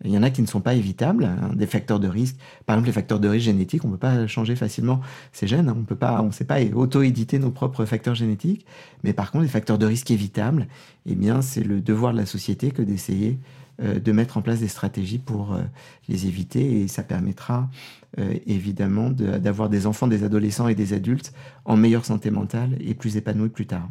Il 0.05 0.11
y 0.11 0.19
en 0.19 0.23
a 0.23 0.29
qui 0.29 0.43
ne 0.43 0.47
sont 0.47 0.61
pas 0.61 0.75
évitables, 0.75 1.25
hein, 1.25 1.53
des 1.55 1.67
facteurs 1.67 1.99
de 1.99 2.08
risque. 2.08 2.37
Par 2.67 2.76
exemple, 2.76 2.88
les 2.88 2.93
facteurs 2.93 3.20
de 3.20 3.29
risque 3.29 3.47
génétiques, 3.47 3.82
on 3.87 3.88
ne 3.88 3.94
peut 3.94 4.00
pas 4.00 4.26
changer 4.26 4.55
facilement 4.55 5.00
ces 5.32 5.47
gènes. 5.47 5.70
Hein. 5.70 5.76
on 5.79 5.85
peut 5.85 5.97
pas, 5.97 6.20
on 6.20 6.26
ne 6.26 6.31
sait 6.31 6.44
pas 6.44 6.62
auto-éditer 6.75 7.38
nos 7.38 7.50
propres 7.50 7.87
facteurs 7.87 8.14
génétiques. 8.14 8.67
Mais 9.03 9.14
par 9.14 9.31
contre, 9.31 9.44
les 9.44 9.49
facteurs 9.49 9.79
de 9.79 9.87
risque 9.87 10.11
évitables, 10.11 10.69
eh 11.06 11.14
bien, 11.14 11.41
c'est 11.41 11.64
le 11.64 11.81
devoir 11.81 12.12
de 12.12 12.19
la 12.19 12.26
société 12.26 12.70
que 12.70 12.82
d'essayer 12.82 13.38
euh, 13.82 13.99
de 13.99 14.12
mettre 14.12 14.37
en 14.37 14.43
place 14.43 14.61
des 14.61 14.69
stratégies 14.69 15.19
pour 15.19 15.55
euh, 15.55 15.62
les 16.06 16.26
éviter. 16.26 16.82
Et 16.82 16.88
ça 16.88 17.02
permettra 17.02 17.70
euh, 18.19 18.35
évidemment 18.44 19.09
d'avoir 19.11 19.70
des 19.70 19.87
enfants, 19.87 20.06
des 20.06 20.23
adolescents 20.23 20.69
et 20.69 20.75
des 20.75 20.93
adultes 20.93 21.32
en 21.64 21.79
meilleure 21.79 22.05
santé 22.05 22.31
mentale 22.31 22.76
et 22.81 22.93
plus 22.93 23.17
épanouis 23.17 23.49
plus 23.49 23.67
tard. 23.67 23.88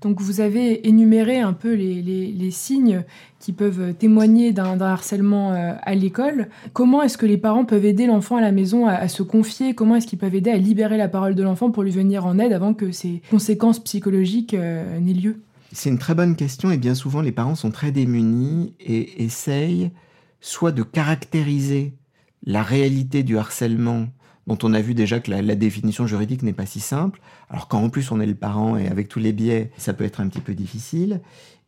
Donc 0.00 0.20
vous 0.20 0.40
avez 0.40 0.88
énuméré 0.88 1.40
un 1.40 1.52
peu 1.52 1.74
les, 1.74 2.50
signes 2.50 3.04
qui 3.38 3.52
peuvent 3.52 3.94
témoigner 3.94 4.52
d'un 4.52 4.80
harcèlement 4.80 5.52
euh, 5.52 5.74
à 5.82 5.94
l'école. 5.94 6.48
Comment 6.72 7.02
est-ce 7.02 7.18
que 7.18 7.26
les 7.26 7.36
parents 7.36 7.64
peuvent 7.64 7.84
aider 7.84 8.06
l'enfant 8.06 8.36
à 8.36 8.40
la 8.40 8.52
maison 8.52 8.86
à, 8.86 9.08
se 9.08 9.22
confier? 9.22 9.74
Comment 9.74 9.96
est-ce 9.96 10.06
qu'ils 10.06 10.18
peuvent 10.18 10.34
aider 10.34 10.50
à 10.50 10.56
libérer 10.56 10.96
la 10.96 11.08
parole 11.08 11.34
de 11.34 11.42
l'enfant 11.42 11.70
pour 11.70 11.82
lui 11.82 11.90
venir 11.90 12.26
en 12.26 12.38
aide 12.38 12.52
avant 12.52 12.74
que 12.74 12.92
ces 12.92 13.22
conséquences 13.30 13.78
psychologiques 13.78 14.54
euh, 14.54 14.98
n'aient 15.00 15.12
lieu? 15.12 15.42
C'est 15.72 15.90
une 15.90 15.98
très 15.98 16.14
bonne 16.14 16.34
question 16.34 16.70
et 16.70 16.78
bien 16.78 16.94
souvent 16.94 17.20
les 17.20 17.32
parents 17.32 17.54
sont 17.54 17.70
très 17.70 17.92
démunis 17.92 18.74
et 18.80 19.22
essayent 19.22 19.90
soit 20.40 20.72
de 20.72 20.82
caractériser 20.82 21.94
la 22.44 22.62
réalité 22.62 23.22
du 23.22 23.36
harcèlement 23.36 24.08
dont 24.50 24.58
on 24.64 24.74
a 24.74 24.80
vu 24.80 24.94
déjà 24.94 25.20
que 25.20 25.30
la, 25.30 25.54
définition 25.54 26.08
juridique 26.08 26.42
n'est 26.42 26.52
pas 26.52 26.66
si 26.66 26.80
simple. 26.80 27.20
Alors 27.50 27.68
quand 27.68 27.80
en 27.80 27.88
plus 27.88 28.10
on 28.10 28.20
est 28.20 28.26
le 28.26 28.34
parent 28.34 28.76
et 28.76 28.88
avec 28.88 29.08
tous 29.08 29.20
les 29.20 29.32
biais, 29.32 29.70
ça 29.76 29.94
peut 29.94 30.02
être 30.02 30.20
un 30.20 30.26
petit 30.26 30.40
peu 30.40 30.54
difficile. 30.54 31.20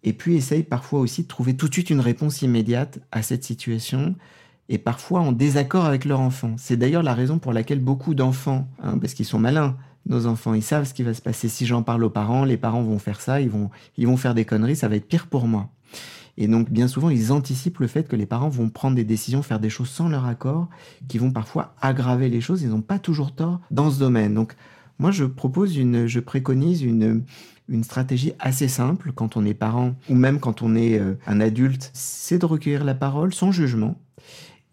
Et 0.03 0.13
puis 0.13 0.35
essaye 0.35 0.65
parfois 0.65 0.99
aussi 0.99 1.23
de 1.23 1.29
trouver 1.29 1.55
tout 1.55 1.69
de 1.69 1.73
suite 1.73 1.91
une 1.91 2.01
réponse 2.01 2.43
immédiate 2.43 2.99
à 3.13 3.23
cette 3.23 3.45
situation 3.45 4.17
et 4.69 4.79
parfois 4.79 5.21
en 5.21 5.31
désaccord 5.31 5.85
avec 5.85 6.05
leur 6.05 6.19
enfant. 6.19 6.57
C'est 6.59 6.77
d'ailleurs 6.77 7.05
la 7.05 7.15
raison 7.15 7.39
pour 7.39 7.53
laquelle 7.53 7.79
beaucoup 7.79 8.15
d'enfants, 8.15 8.67
hein, 8.83 8.99
parce 8.99 9.15
qu'ils 9.15 9.27
sont 9.27 9.39
malins, 9.39 9.77
nos 10.07 10.27
enfants, 10.27 10.53
ils 10.53 10.63
savent 10.63 10.85
ce 10.85 10.93
qui 10.93 11.05
va 11.05 11.15
se 11.15 11.23
passer. 11.23 11.49
Si 11.49 11.67
j'en 11.67 11.85
parle 11.85 12.03
aux 12.03 12.11
parents, 12.11 12.45
les 12.45 12.57
parents 12.57 12.83
vont 12.83 12.99
faire 12.99 13.21
ça, 13.21 13.41
ils 13.41 13.51
vont, 13.51 13.71
ils 13.97 14.09
vont 14.09 14.17
faire 14.17 14.35
des 14.35 14.45
conneries, 14.45 14.75
ça 14.75 14.89
va 14.89 14.97
être 14.97 15.07
pire 15.07 15.29
pour 15.29 15.47
moi. 15.47 15.71
Et 16.39 16.49
donc, 16.49 16.71
bien 16.71 16.89
souvent, 16.89 17.11
ils 17.11 17.31
anticipent 17.31 17.79
le 17.79 17.87
fait 17.87 18.09
que 18.09 18.17
les 18.17 18.27
parents 18.27 18.49
vont 18.49 18.71
prendre 18.71 18.97
des 18.97 19.05
décisions, 19.05 19.43
faire 19.43 19.61
des 19.61 19.69
choses 19.69 19.91
sans 19.91 20.09
leur 20.09 20.27
accord, 20.27 20.69
qui 21.09 21.19
vont 21.19 21.31
parfois 21.31 21.75
aggraver 21.81 22.29
les 22.29 22.41
choses. 22.41 22.63
Ils 22.63 22.71
n'ont 22.71 22.81
pas 22.81 22.99
toujours 22.99 23.35
tort 23.35 23.61
dans 23.71 23.91
ce 23.91 23.99
domaine. 23.99 24.35
Donc, 24.35 24.55
moi, 24.99 25.11
je 25.11 25.25
propose 25.25 25.77
une, 25.77 26.07
je 26.07 26.21
préconise 26.21 26.83
une, 26.83 27.23
une 27.69 27.85
stratégie 27.85 28.33
assez 28.39 28.69
simple 28.69 29.13
quand 29.13 29.37
on 29.37 29.45
est 29.45 29.55
parent 29.55 29.95
ou 30.09 30.15
même 30.15 30.41
quand 30.41 30.63
on 30.63 30.75
est 30.75 30.99
euh, 30.99 31.15
un 31.27 31.41
adulte, 31.41 31.91
c'est 31.93 32.39
de 32.39 32.47
recueillir 32.47 32.85
la 32.85 32.95
parole 32.95 33.35
sans 33.35 33.53
jugement. 33.53 33.99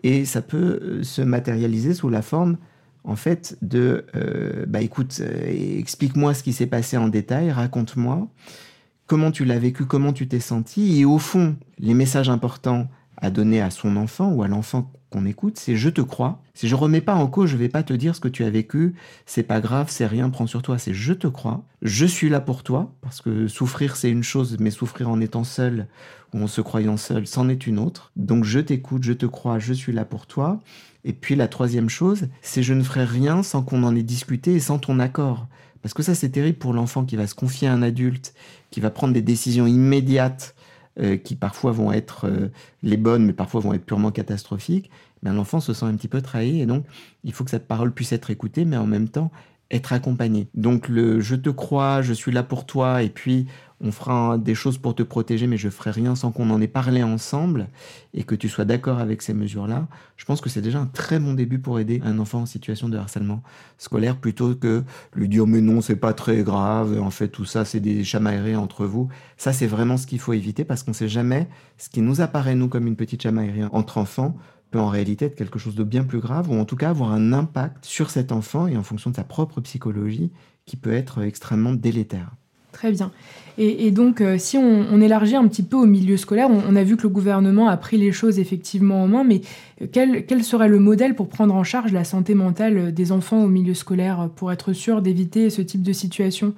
Et 0.03 0.25
ça 0.25 0.41
peut 0.41 0.79
euh, 0.81 1.03
se 1.03 1.21
matérialiser 1.21 1.93
sous 1.93 2.09
la 2.09 2.21
forme, 2.21 2.57
en 3.03 3.15
fait, 3.15 3.57
de 3.61 4.05
euh, 4.15 4.65
bah 4.67 4.81
écoute, 4.81 5.21
explique-moi 5.21 6.33
ce 6.33 6.43
qui 6.43 6.53
s'est 6.53 6.67
passé 6.67 6.97
en 6.97 7.07
détail, 7.07 7.51
raconte-moi 7.51 8.27
comment 9.09 9.31
tu 9.31 9.43
l'as 9.43 9.57
vécu, 9.57 9.85
comment 9.85 10.13
tu 10.13 10.27
t'es 10.27 10.39
senti, 10.39 10.99
et 10.99 11.03
au 11.03 11.17
fond, 11.17 11.55
les 11.79 11.95
messages 11.95 12.29
importants 12.29 12.87
à 13.17 13.31
donner 13.31 13.59
à 13.59 13.71
son 13.71 13.97
enfant 13.97 14.31
ou 14.31 14.43
à 14.43 14.47
l'enfant 14.47 14.93
qu'on 15.09 15.25
écoute, 15.25 15.57
c'est 15.57 15.75
je 15.75 15.89
te 15.89 15.99
crois. 15.99 16.43
Si 16.53 16.67
je 16.67 16.75
remets 16.75 17.01
pas 17.01 17.15
en 17.15 17.25
cause, 17.25 17.49
je 17.49 17.57
vais 17.57 17.69
pas 17.69 17.81
te 17.81 17.91
dire 17.91 18.15
ce 18.15 18.21
que 18.21 18.27
tu 18.27 18.43
as 18.43 18.51
vécu, 18.51 18.93
c'est 19.25 19.43
pas 19.43 19.61
grave, 19.61 19.87
c'est 19.89 20.05
rien, 20.05 20.29
prends 20.29 20.45
sur 20.45 20.61
toi, 20.61 20.77
c'est 20.77 20.93
je 20.93 21.13
te 21.13 21.25
crois. 21.25 21.63
Je 21.81 22.05
suis 22.05 22.29
là 22.29 22.39
pour 22.39 22.61
toi, 22.61 22.93
parce 23.01 23.19
que 23.19 23.47
souffrir 23.47 23.95
c'est 23.95 24.11
une 24.11 24.21
chose, 24.21 24.57
mais 24.59 24.69
souffrir 24.69 25.09
en 25.09 25.19
étant 25.19 25.43
seul 25.43 25.87
ou 26.35 26.43
en 26.43 26.47
se 26.47 26.61
croyant 26.61 26.95
seul, 26.95 27.25
c'en 27.25 27.49
est 27.49 27.65
une 27.65 27.79
autre. 27.79 28.11
Donc 28.15 28.43
je 28.43 28.59
t'écoute, 28.59 29.01
je 29.01 29.13
te 29.13 29.25
crois, 29.25 29.57
je 29.57 29.73
suis 29.73 29.91
là 29.91 30.05
pour 30.05 30.27
toi. 30.27 30.59
Et 31.03 31.13
puis 31.13 31.35
la 31.35 31.47
troisième 31.47 31.89
chose, 31.89 32.27
c'est 32.43 32.61
je 32.61 32.75
ne 32.75 32.83
ferai 32.83 33.05
rien 33.05 33.41
sans 33.41 33.63
qu'on 33.63 33.81
en 33.81 33.95
ait 33.95 34.03
discuté 34.03 34.53
et 34.53 34.59
sans 34.59 34.77
ton 34.77 34.99
accord. 34.99 35.47
Parce 35.81 35.93
que 35.93 36.03
ça, 36.03 36.15
c'est 36.15 36.29
terrible 36.29 36.57
pour 36.57 36.73
l'enfant 36.73 37.05
qui 37.05 37.15
va 37.15 37.27
se 37.27 37.35
confier 37.35 37.67
à 37.67 37.73
un 37.73 37.81
adulte, 37.81 38.33
qui 38.71 38.79
va 38.79 38.89
prendre 38.89 39.13
des 39.13 39.21
décisions 39.21 39.67
immédiates, 39.67 40.55
euh, 40.99 41.17
qui 41.17 41.35
parfois 41.35 41.71
vont 41.71 41.91
être 41.91 42.25
euh, 42.27 42.49
les 42.83 42.97
bonnes, 42.97 43.25
mais 43.25 43.33
parfois 43.33 43.61
vont 43.61 43.73
être 43.73 43.85
purement 43.85 44.11
catastrophiques. 44.11 44.89
Mais 45.23 45.31
l'enfant 45.31 45.59
se 45.59 45.73
sent 45.73 45.85
un 45.85 45.95
petit 45.95 46.07
peu 46.07 46.21
trahi, 46.21 46.61
et 46.61 46.65
donc 46.65 46.85
il 47.23 47.33
faut 47.33 47.43
que 47.43 47.51
cette 47.51 47.67
parole 47.67 47.93
puisse 47.93 48.11
être 48.11 48.29
écoutée, 48.31 48.65
mais 48.65 48.77
en 48.77 48.87
même 48.87 49.09
temps 49.09 49.31
être 49.71 49.93
accompagné. 49.93 50.47
Donc 50.53 50.87
le 50.87 51.19
je 51.19 51.35
te 51.35 51.49
crois, 51.49 52.01
je 52.01 52.13
suis 52.13 52.31
là 52.31 52.43
pour 52.43 52.65
toi, 52.65 53.03
et 53.03 53.09
puis 53.09 53.47
on 53.81 53.91
fera 53.91 54.37
des 54.37 54.55
choses 54.55 54.77
pour 54.77 54.93
te 54.93 55.03
protéger, 55.03 55.47
mais 55.47 55.57
je 55.57 55.69
ferai 55.69 55.91
rien 55.91 56.13
sans 56.15 56.31
qu'on 56.31 56.49
en 56.49 56.59
ait 56.59 56.67
parlé 56.67 57.01
ensemble 57.01 57.69
et 58.13 58.23
que 58.23 58.35
tu 58.35 58.49
sois 58.49 58.65
d'accord 58.65 58.99
avec 58.99 59.21
ces 59.21 59.33
mesures-là. 59.33 59.87
Je 60.17 60.25
pense 60.25 60.41
que 60.41 60.49
c'est 60.49 60.61
déjà 60.61 60.79
un 60.79 60.85
très 60.85 61.17
bon 61.17 61.33
début 61.33 61.59
pour 61.59 61.79
aider 61.79 62.01
un 62.03 62.19
enfant 62.19 62.41
en 62.41 62.45
situation 62.45 62.89
de 62.89 62.97
harcèlement 62.97 63.41
scolaire 63.77 64.17
plutôt 64.17 64.53
que 64.53 64.83
lui 65.15 65.29
dire 65.29 65.47
mais 65.47 65.61
non, 65.61 65.79
c'est 65.79 65.95
pas 65.95 66.13
très 66.13 66.43
grave, 66.43 66.99
en 67.01 67.11
fait 67.11 67.29
tout 67.29 67.45
ça 67.45 67.63
c'est 67.63 67.79
des 67.79 68.03
chamailleries 68.03 68.57
entre 68.57 68.85
vous. 68.85 69.07
Ça 69.37 69.53
c'est 69.53 69.67
vraiment 69.67 69.95
ce 69.95 70.07
qu'il 70.07 70.19
faut 70.19 70.33
éviter 70.33 70.65
parce 70.65 70.83
qu'on 70.83 70.93
sait 70.93 71.07
jamais 71.07 71.47
ce 71.77 71.89
qui 71.89 72.01
nous 72.01 72.19
apparaît 72.19 72.55
nous 72.55 72.67
comme 72.67 72.87
une 72.87 72.97
petite 72.97 73.21
chamaillerie 73.21 73.63
entre 73.71 73.97
enfants 73.97 74.35
peut 74.71 74.79
en 74.79 74.89
réalité 74.89 75.25
être 75.25 75.35
quelque 75.35 75.59
chose 75.59 75.75
de 75.75 75.83
bien 75.83 76.03
plus 76.03 76.19
grave, 76.19 76.49
ou 76.49 76.59
en 76.59 76.65
tout 76.65 76.75
cas 76.75 76.89
avoir 76.89 77.11
un 77.11 77.33
impact 77.33 77.85
sur 77.85 78.09
cet 78.09 78.31
enfant 78.31 78.67
et 78.67 78.77
en 78.77 78.83
fonction 78.83 79.09
de 79.09 79.15
sa 79.15 79.23
propre 79.23 79.61
psychologie 79.61 80.31
qui 80.65 80.77
peut 80.77 80.93
être 80.93 81.23
extrêmement 81.23 81.73
délétère. 81.73 82.31
Très 82.71 82.91
bien. 82.91 83.11
Et, 83.57 83.91
donc, 83.91 84.21
euh, 84.21 84.37
si 84.37 84.57
on, 84.57 85.01
élargit 85.01 85.35
un 85.35 85.45
petit 85.47 85.63
peu 85.63 85.75
au 85.75 85.85
milieu 85.85 86.15
scolaire, 86.15 86.49
on, 86.49 86.75
a 86.77 86.83
vu 86.83 86.95
que 86.95 87.03
le 87.03 87.09
gouvernement 87.09 87.67
a 87.67 87.75
pris 87.75 87.97
les 87.97 88.13
choses 88.13 88.39
effectivement 88.39 89.03
en 89.03 89.07
main, 89.07 89.23
mais 89.25 89.41
euh, 89.81 89.87
quel, 89.91 90.25
quel, 90.25 90.45
serait 90.45 90.69
le 90.69 90.79
modèle 90.79 91.13
pour 91.13 91.27
prendre 91.27 91.53
en 91.55 91.65
charge 91.65 91.91
la 91.91 92.05
santé 92.05 92.35
mentale 92.35 92.93
des 92.93 93.11
enfants 93.11 93.43
au 93.43 93.49
milieu 93.49 93.73
scolaire 93.73 94.29
pour 94.33 94.53
être 94.53 94.71
sûr 94.71 95.01
d'éviter 95.01 95.49
ce 95.49 95.61
type 95.61 95.83
de 95.83 95.91
situation? 95.91 96.53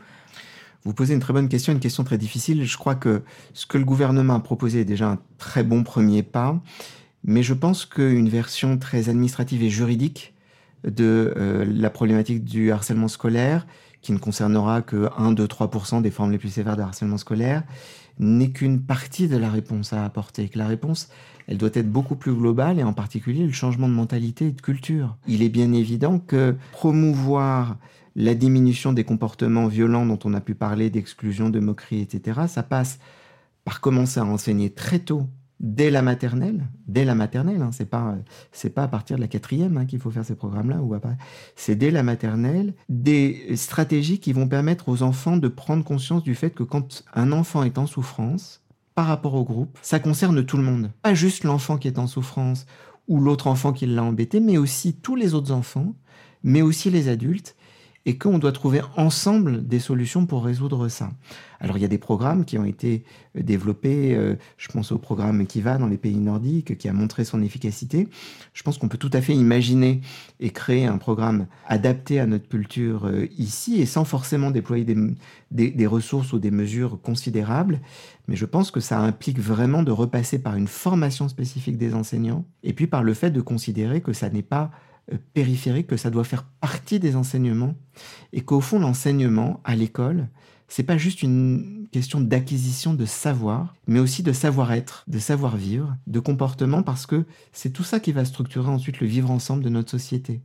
Vous 0.84 0.94
posez 0.94 1.13
une 1.13 1.20
très 1.20 1.34
bonne 1.34 1.50
question, 1.50 1.74
une 1.74 1.80
question 1.80 2.03
très 2.03 2.18
difficile. 2.18 2.65
Je 2.65 2.77
crois 2.77 2.96
que 2.96 3.22
ce 3.53 3.65
que 3.65 3.77
le 3.77 3.86
gouvernement 3.86 4.36
a 4.36 4.39
proposé 4.39 4.82
est 4.82 4.86
déjà 4.86 5.10
un 5.10 5.20
très 5.38 5.63
bon 5.63 5.84
premier 5.84 6.24
pas, 6.24 6.62
mais 7.24 7.44
je 7.44 7.54
pense 7.54 7.86
qu'une 7.86 8.30
version 8.30 8.78
très 8.78 9.10
administrative 9.10 9.63
et 9.63 9.70
juridique 9.70 10.34
de 10.84 11.34
euh, 11.38 11.66
la 11.66 11.90
problématique 11.90 12.44
du 12.44 12.72
harcèlement 12.72 13.08
scolaire, 13.08 13.68
qui 14.01 14.12
ne 14.12 14.18
concernera 14.18 14.82
que 14.82 15.10
1, 15.18 15.34
2, 15.34 15.46
3% 15.46 16.01
des 16.01 16.10
formes 16.10 16.32
les 16.32 16.40
plus 16.40 16.50
sévères 16.50 16.75
de 16.75 16.82
harcèlement 16.82 17.18
scolaire, 17.18 17.63
n'est 18.20 18.50
qu'une 18.50 18.82
partie 18.82 19.28
de 19.28 19.38
la 19.38 19.50
réponse 19.50 19.94
à 19.94 20.04
apporter. 20.04 20.50
La 20.56 20.68
réponse, 20.68 21.10
elle 21.48 21.58
doit 21.58 21.70
être 21.74 21.92
beaucoup 21.92 22.16
plus 22.16 22.34
globale 22.34 22.80
et 22.80 22.84
en 22.84 22.94
particulier 22.94 23.46
le 23.46 23.51
changement 23.51 23.88
de 23.88 23.94
mentalité 23.94 24.48
et 24.48 24.51
de 24.51 24.62
culture. 24.62 25.18
Il 25.28 25.44
est 25.44 25.50
bien 25.50 25.72
évident 25.74 26.20
que 26.20 26.56
promouvoir 26.72 27.78
la 28.16 28.34
diminution 28.34 28.92
des 28.94 29.04
comportements 29.04 29.68
violents 29.68 30.06
dont 30.06 30.20
on 30.25 30.34
a 30.34 30.42
pu 30.42 30.56
parler, 30.56 30.90
d'exclusion, 30.90 31.50
de 31.50 31.60
moquerie, 31.60 32.01
etc., 32.01 32.42
ça 32.48 32.63
passe 32.63 33.00
par 33.63 33.80
commencer 33.80 34.20
à 34.20 34.25
enseigner 34.25 34.72
très 34.72 35.00
tôt, 35.00 35.28
dès 35.62 35.91
la 35.91 36.01
maternelle, 36.01 36.68
dès 36.88 37.06
la 37.06 37.13
maternelle, 37.15 37.62
hein, 37.62 37.70
c'est 37.72 37.89
pas 37.89 38.15
c'est 38.51 38.72
pas 38.72 38.84
à 38.84 38.88
partir 38.88 39.15
de 39.15 39.22
la 39.22 39.27
quatrième 39.27 39.77
hein, 39.77 39.86
qu'il 39.86 40.00
faut 40.00 40.10
faire 40.10 40.25
ces 40.25 40.36
programmes-là 40.36 40.82
ou 40.82 40.96
c'est 41.56 41.75
dès 41.75 41.91
la 41.91 42.03
maternelle 42.03 42.74
des 42.89 43.56
stratégies 43.56 44.20
qui 44.20 44.34
vont 44.34 44.48
permettre 44.48 44.89
aux 44.89 45.03
enfants 45.03 45.38
de 45.38 45.48
prendre 45.48 45.84
conscience 45.84 46.24
du 46.24 46.36
fait 46.36 46.50
que 46.50 46.63
quand 46.63 47.03
un 47.13 47.32
enfant 47.32 47.63
est 47.63 47.77
en 47.77 47.86
souffrance 47.86 48.62
par 48.96 49.06
rapport 49.06 49.36
au 49.36 49.44
groupe, 49.44 49.77
ça 49.82 50.00
concerne 50.00 50.44
tout 50.44 50.58
le 50.58 50.63
monde, 50.63 50.91
pas 51.03 51.13
juste 51.13 51.44
l'enfant 51.44 51.77
qui 51.77 51.88
est 51.88 52.00
en 52.00 52.08
souffrance 52.08 52.65
ou 53.08 53.20
l'autre 53.20 53.48
enfant 53.48 53.72
qui 53.72 53.86
l'a 53.86 54.03
embêté, 54.03 54.39
mais 54.39 54.58
aussi 54.58 54.94
tous 54.94 55.15
les 55.15 55.34
autres 55.34 55.51
enfants, 55.51 55.94
mais 56.44 56.62
aussi 56.62 56.89
les 56.89 57.08
adultes 57.08 57.56
et 58.05 58.17
qu'on 58.17 58.39
doit 58.39 58.51
trouver 58.51 58.81
ensemble 58.98 59.67
des 59.67 59.79
solutions 59.79 60.25
pour 60.25 60.43
résoudre 60.43 60.88
ça. 60.88 61.12
Alors 61.60 61.77
il 61.77 61.81
y 61.81 61.86
a 61.86 61.88
des 61.88 62.00
programmes 62.00 62.43
qui 62.43 62.58
ont 62.58 62.65
été 62.65 63.03
euh, 63.38 63.43
développés, 63.43 64.15
euh, 64.15 64.36
je 64.58 64.67
pense 64.70 64.91
au 64.91 64.98
programme 64.98 65.46
qui 65.46 65.62
va 65.62 65.77
dans 65.77 65.88
les 65.88 65.98
pays 65.98 66.17
nordiques, 66.17 66.77
qui 66.77 66.89
a 66.89 66.93
montré 66.93 67.24
son 67.24 67.41
efficacité. 67.43 68.08
Je 68.53 68.63
pense 68.63 68.79
qu'on 68.79 68.88
peut 68.88 68.98
tout 68.98 69.12
à 69.13 69.22
fait 69.22 69.36
imaginer 69.36 70.01
et 70.39 70.50
créer 70.50 70.86
un 70.86 70.98
programme 70.98 71.46
adapté 71.67 72.20
à 72.20 72.25
notre 72.25 72.50
culture 72.50 73.05
euh, 73.05 73.27
ici 73.38 73.79
et 73.79 73.86
sans 73.86 74.03
forcément 74.03 74.50
déployer 74.50 74.86
des, 75.51 75.88
ressources 75.88 76.34
ou 76.34 76.39
des 76.39 76.51
mesures 76.51 77.00
considérables. 77.01 77.79
Mais 78.27 78.36
je 78.36 78.46
pense 78.46 78.72
que 78.72 78.79
ça 78.79 79.00
implique 79.00 79.39
vraiment 79.39 79.84
de 79.84 79.91
repasser 79.91 80.39
par 80.39 80.55
une 80.55 80.67
formation 80.67 81.29
spécifique 81.29 81.77
des 81.77 81.93
enseignants 81.93 82.46
et 82.63 82.74
puis 82.74 82.88
par 82.88 83.03
le 83.03 83.13
fait 83.13 83.29
de 83.29 83.41
considérer 83.41 84.01
que 84.01 84.13
ça 84.13 84.29
n'est 84.29 84.41
pas 84.41 84.72
périphérique, 85.34 85.88
que 85.88 85.98
ça 85.98 86.10
doit 86.10 86.24
faire 86.24 86.43
partie 86.43 87.00
des 87.00 87.15
enseignements 87.15 87.75
et 88.34 88.41
qu'au 88.41 88.62
fond 88.62 88.79
l'enseignement 88.79 89.60
à 89.63 89.75
l'école, 89.75 90.27
c'est 90.67 90.84
pas 90.84 90.98
juste 90.98 91.22
une 91.22 91.88
question 91.91 92.22
d'acquisition 92.22 92.93
de 92.93 93.05
savoir, 93.05 93.75
mais 93.88 94.00
aussi 94.00 94.24
de 94.24 94.31
savoir-être, 94.31 95.03
de 95.08 95.20
savoir-vivre, 95.20 95.98
de 96.08 96.20
comportement, 96.22 96.81
parce 96.81 97.05
que 97.05 97.25
c'est 97.51 97.72
tout 97.72 97.84
ça 97.84 98.00
qui 98.00 98.13
va 98.13 98.24
structurer 98.24 98.70
ensuite 98.70 99.01
le 99.01 99.08
vivre 99.08 99.31
ensemble 99.31 99.63
de 99.63 99.70
notre 99.70 99.91
société. 99.91 100.39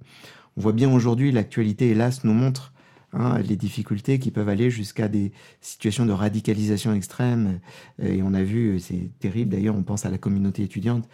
On 0.56 0.62
voit 0.62 0.72
bien 0.72 0.92
aujourd'hui, 0.92 1.30
l'actualité, 1.30 1.90
hélas, 1.90 2.24
nous 2.24 2.32
montre 2.32 2.72
hein, 3.12 3.38
les 3.38 3.54
difficultés 3.54 4.18
qui 4.18 4.32
peuvent 4.32 4.48
aller 4.48 4.68
jusqu'à 4.68 5.06
des 5.06 5.30
situations 5.60 6.06
de 6.06 6.12
radicalisation 6.12 6.92
extrême. 6.92 7.60
Et 8.02 8.22
on 8.22 8.34
a 8.34 8.42
vu, 8.42 8.80
c'est 8.80 9.10
terrible 9.20 9.50
d'ailleurs, 9.52 9.76
on 9.76 9.84
pense 9.84 10.06
à 10.06 10.10
la 10.10 10.18
communauté 10.18 10.64
étudiante 10.64 11.08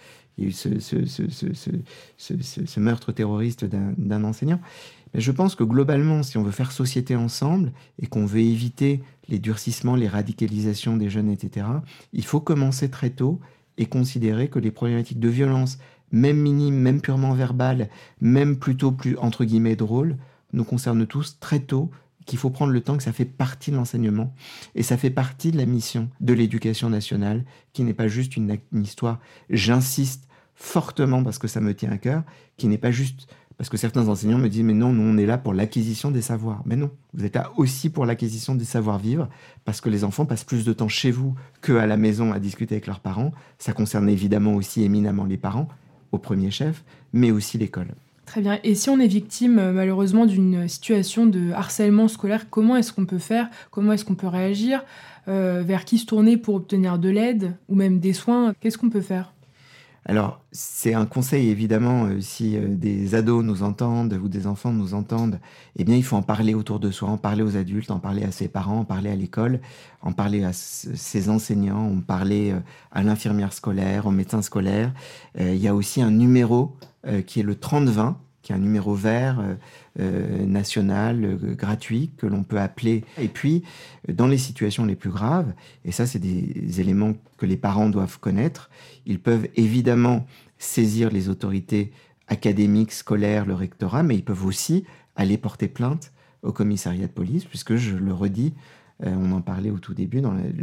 ce, 0.50 1.60
meurtre 2.80 3.12
terroriste 3.12 3.64
d'un 3.64 4.24
enseignant. 4.24 4.60
Mais 5.14 5.20
je 5.20 5.30
pense 5.30 5.54
que 5.54 5.64
globalement, 5.64 6.22
si 6.22 6.38
on 6.38 6.42
veut 6.42 6.52
faire 6.52 6.72
société 6.72 7.16
ensemble 7.16 7.72
et 8.00 8.06
qu'on 8.06 8.24
veut 8.24 8.40
éviter 8.40 9.02
les 9.28 9.38
durcissements, 9.38 9.94
les 9.96 10.08
radicalisations 10.08 10.96
des 10.96 11.10
jeunes, 11.10 11.30
etc., 11.30 11.66
il 12.12 12.24
faut 12.24 12.40
commencer 12.40 12.90
très 12.90 13.10
tôt 13.10 13.40
et 13.78 13.86
considérer 13.86 14.48
que 14.48 14.58
les 14.58 14.70
problématiques 14.70 15.20
de 15.20 15.28
violence, 15.28 15.78
même 16.10 16.38
minimes, 16.38 16.76
même 16.76 17.00
purement 17.00 17.34
verbales, 17.34 17.88
même 18.20 18.56
plutôt 18.56 18.92
plus 18.92 19.16
entre 19.18 19.44
guillemets 19.44 19.76
drôles, 19.76 20.16
nous 20.52 20.64
concernent 20.64 21.06
tous 21.06 21.38
très 21.40 21.60
tôt 21.60 21.90
qu'il 22.26 22.38
faut 22.38 22.50
prendre 22.50 22.72
le 22.72 22.80
temps, 22.80 22.96
que 22.96 23.02
ça 23.02 23.12
fait 23.12 23.24
partie 23.24 23.70
de 23.70 23.76
l'enseignement 23.76 24.34
et 24.74 24.82
ça 24.82 24.96
fait 24.96 25.10
partie 25.10 25.50
de 25.50 25.56
la 25.56 25.66
mission 25.66 26.08
de 26.20 26.32
l'éducation 26.32 26.88
nationale, 26.88 27.44
qui 27.72 27.82
n'est 27.82 27.94
pas 27.94 28.08
juste 28.08 28.36
une, 28.36 28.58
histoire, 28.72 29.18
j'insiste 29.50 30.28
fortement 30.62 31.24
parce 31.24 31.38
que 31.38 31.48
ça 31.48 31.60
me 31.60 31.74
tient 31.74 31.90
à 31.90 31.98
cœur, 31.98 32.22
qui 32.56 32.68
n'est 32.68 32.78
pas 32.78 32.92
juste 32.92 33.26
parce 33.58 33.68
que 33.68 33.76
certains 33.76 34.08
enseignants 34.08 34.38
me 34.38 34.48
disent 34.48 34.62
mais 34.62 34.72
non, 34.72 34.92
nous 34.92 35.02
on 35.02 35.18
est 35.18 35.26
là 35.26 35.36
pour 35.36 35.52
l'acquisition 35.52 36.10
des 36.10 36.22
savoirs. 36.22 36.62
Mais 36.64 36.76
non, 36.76 36.90
vous 37.14 37.24
êtes 37.24 37.34
là 37.34 37.50
aussi 37.56 37.90
pour 37.90 38.06
l'acquisition 38.06 38.54
des 38.54 38.64
savoir-vivre 38.64 39.28
parce 39.64 39.80
que 39.80 39.90
les 39.90 40.04
enfants 40.04 40.24
passent 40.24 40.44
plus 40.44 40.64
de 40.64 40.72
temps 40.72 40.88
chez 40.88 41.10
vous 41.10 41.34
qu'à 41.60 41.86
la 41.86 41.96
maison 41.96 42.32
à 42.32 42.38
discuter 42.38 42.76
avec 42.76 42.86
leurs 42.86 43.00
parents. 43.00 43.32
Ça 43.58 43.72
concerne 43.72 44.08
évidemment 44.08 44.54
aussi 44.54 44.82
éminemment 44.82 45.24
les 45.24 45.36
parents 45.36 45.68
au 46.12 46.18
premier 46.18 46.50
chef, 46.50 46.84
mais 47.12 47.30
aussi 47.30 47.58
l'école. 47.58 47.88
Très 48.24 48.40
bien. 48.40 48.58
Et 48.62 48.74
si 48.74 48.88
on 48.88 49.00
est 49.00 49.08
victime 49.08 49.58
euh, 49.58 49.72
malheureusement 49.72 50.26
d'une 50.26 50.68
situation 50.68 51.26
de 51.26 51.50
harcèlement 51.50 52.08
scolaire, 52.08 52.48
comment 52.48 52.76
est-ce 52.76 52.92
qu'on 52.92 53.04
peut 53.04 53.18
faire? 53.18 53.48
Comment 53.70 53.92
est-ce 53.92 54.04
qu'on 54.04 54.14
peut 54.14 54.28
réagir? 54.28 54.84
Euh, 55.28 55.62
Vers 55.66 55.84
qui 55.84 55.98
se 55.98 56.06
tourner 56.06 56.36
pour 56.36 56.54
obtenir 56.54 56.98
de 56.98 57.08
l'aide 57.10 57.54
ou 57.68 57.74
même 57.74 57.98
des 57.98 58.12
soins? 58.12 58.54
Qu'est-ce 58.60 58.78
qu'on 58.78 58.90
peut 58.90 59.00
faire? 59.00 59.32
Alors, 60.04 60.40
c'est 60.50 60.94
un 60.94 61.06
conseil 61.06 61.48
évidemment, 61.48 62.06
euh, 62.06 62.20
si 62.20 62.58
des 62.58 63.14
ados 63.14 63.44
nous 63.44 63.62
entendent 63.62 64.14
ou 64.14 64.28
des 64.28 64.48
enfants 64.48 64.72
nous 64.72 64.94
entendent, 64.94 65.38
eh 65.76 65.84
bien, 65.84 65.94
il 65.94 66.02
faut 66.02 66.16
en 66.16 66.22
parler 66.22 66.54
autour 66.54 66.80
de 66.80 66.90
soi, 66.90 67.08
en 67.08 67.18
parler 67.18 67.44
aux 67.44 67.56
adultes, 67.56 67.92
en 67.92 68.00
parler 68.00 68.24
à 68.24 68.32
ses 68.32 68.48
parents, 68.48 68.80
en 68.80 68.84
parler 68.84 69.10
à 69.10 69.14
l'école, 69.14 69.60
en 70.02 70.12
parler 70.12 70.42
à 70.42 70.52
ses 70.52 71.28
enseignants, 71.28 71.86
en 71.86 72.00
parler 72.00 72.52
à 72.90 73.04
l'infirmière 73.04 73.52
scolaire, 73.52 74.06
au 74.06 74.10
médecin 74.10 74.42
scolaire. 74.42 74.92
il 75.38 75.54
y 75.56 75.68
a 75.68 75.74
aussi 75.74 76.02
un 76.02 76.10
numéro 76.10 76.76
euh, 77.04 77.20
qui 77.20 77.40
est 77.40 77.42
le 77.42 77.56
3020, 77.56 78.16
qui 78.42 78.52
est 78.52 78.54
un 78.54 78.58
numéro 78.58 78.94
vert 78.94 79.40
euh, 79.40 79.54
euh, 80.00 80.46
national 80.46 81.38
gratuit 81.56 82.10
que 82.16 82.26
l'on 82.26 82.42
peut 82.42 82.58
appeler. 82.58 83.04
Et 83.18 83.28
puis, 83.28 83.62
dans 84.08 84.26
les 84.26 84.38
situations 84.38 84.84
les 84.84 84.96
plus 84.96 85.10
graves, 85.10 85.52
et 85.84 85.92
ça 85.92 86.06
c'est 86.06 86.18
des 86.18 86.80
éléments 86.80 87.14
que 87.38 87.46
les 87.46 87.56
parents 87.56 87.88
doivent 87.88 88.18
connaître, 88.18 88.70
ils 89.06 89.20
peuvent 89.20 89.48
évidemment 89.56 90.26
saisir 90.58 91.10
les 91.10 91.28
autorités 91.28 91.92
académiques, 92.28 92.92
scolaires, 92.92 93.46
le 93.46 93.54
rectorat, 93.54 94.02
mais 94.02 94.14
ils 94.14 94.24
peuvent 94.24 94.46
aussi 94.46 94.84
aller 95.16 95.36
porter 95.36 95.68
plainte 95.68 96.12
au 96.42 96.52
commissariat 96.52 97.06
de 97.06 97.12
police, 97.12 97.44
puisque 97.44 97.76
je 97.76 97.96
le 97.96 98.12
redis, 98.12 98.54
euh, 98.54 98.81
on 99.04 99.32
en 99.32 99.40
parlait 99.40 99.70
au 99.70 99.78
tout 99.78 99.94
début. 99.94 100.22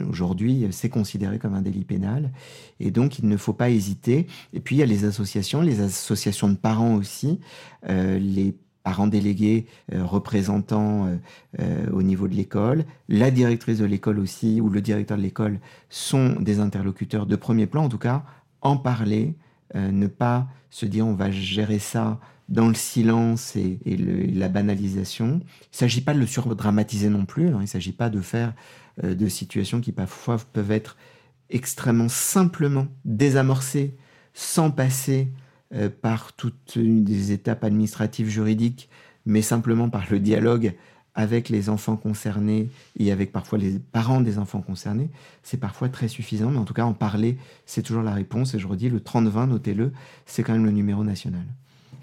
Aujourd'hui, 0.09 0.67
c'est 0.71 0.89
considéré 0.89 1.39
comme 1.39 1.53
un 1.53 1.61
délit 1.61 1.83
pénal. 1.83 2.31
Et 2.79 2.91
donc, 2.91 3.19
il 3.19 3.27
ne 3.27 3.37
faut 3.37 3.53
pas 3.53 3.69
hésiter. 3.69 4.27
Et 4.53 4.59
puis, 4.59 4.75
il 4.75 4.79
y 4.79 4.83
a 4.83 4.85
les 4.85 5.05
associations, 5.05 5.61
les 5.61 5.81
associations 5.81 6.49
de 6.49 6.55
parents 6.55 6.95
aussi, 6.95 7.39
euh, 7.89 8.17
les 8.17 8.55
parents 8.83 9.07
délégués, 9.07 9.65
euh, 9.93 10.03
représentants 10.03 11.07
au 11.91 12.01
niveau 12.01 12.27
de 12.27 12.35
l'école, 12.35 12.85
la 13.09 13.31
directrice 13.31 13.79
de 13.79 13.85
l'école 13.85 14.19
aussi, 14.19 14.61
ou 14.61 14.69
le 14.69 14.81
directeur 14.81 15.17
de 15.17 15.23
l'école, 15.23 15.59
sont 15.89 16.35
des 16.39 16.59
interlocuteurs 16.59 17.25
de 17.25 17.35
premier 17.35 17.67
plan. 17.67 17.83
En 17.83 17.89
tout 17.89 17.97
cas, 17.97 18.23
en 18.61 18.77
parler, 18.77 19.35
ne 19.75 20.07
pas 20.07 20.47
se 20.69 20.85
dire 20.85 21.05
on 21.05 21.13
va 21.13 21.31
gérer 21.31 21.79
ça 21.79 22.19
dans 22.49 22.67
le 22.67 22.73
silence 22.73 23.55
et, 23.55 23.79
la 23.85 24.49
banalisation. 24.49 25.39
Il 25.41 25.73
ne 25.73 25.77
s'agit 25.77 26.01
pas 26.01 26.13
de 26.13 26.19
le 26.19 26.25
surdramatiser 26.25 27.09
non 27.09 27.25
plus, 27.25 27.47
hein. 27.49 27.57
il 27.59 27.61
ne 27.61 27.67
s'agit 27.67 27.91
pas 27.91 28.09
de 28.09 28.21
faire 28.21 28.53
euh, 29.03 29.15
de 29.15 29.27
situations 29.27 29.81
qui 29.81 29.91
parfois 29.91 30.37
peuvent 30.51 30.71
être 30.71 30.97
extrêmement 31.49 32.09
simplement 32.09 32.87
désamorcées 33.05 33.95
sans 34.33 34.71
passer 34.71 35.31
euh, 35.73 35.89
par 35.89 36.33
toutes 36.33 36.75
les 36.75 37.31
étapes 37.31 37.63
administratives 37.63 38.29
juridiques, 38.29 38.89
mais 39.25 39.41
simplement 39.41 39.89
par 39.89 40.05
le 40.09 40.19
dialogue 40.19 40.73
avec 41.19 41.49
les 41.49 41.67
enfants 41.67 41.97
concernés 41.97 42.69
et 42.97 43.11
avec 43.11 43.33
parfois 43.33 43.57
les 43.57 43.77
parents 43.77 44.21
des 44.21 44.37
enfants 44.37 44.61
concernés, 44.61 45.09
c'est 45.43 45.59
parfois 45.59 45.89
très 45.89 46.07
suffisant. 46.07 46.49
Mais 46.49 46.57
en 46.57 46.63
tout 46.63 46.73
cas, 46.73 46.85
en 46.85 46.93
parler, 46.93 47.37
c'est 47.65 47.81
toujours 47.81 48.03
la 48.03 48.13
réponse. 48.13 48.53
Et 48.53 48.59
je 48.59 48.65
redis, 48.65 48.87
le 48.87 49.01
30-20, 49.01 49.49
notez-le, 49.49 49.91
c'est 50.25 50.43
quand 50.43 50.53
même 50.53 50.63
le 50.63 50.71
numéro 50.71 51.03
national. 51.03 51.43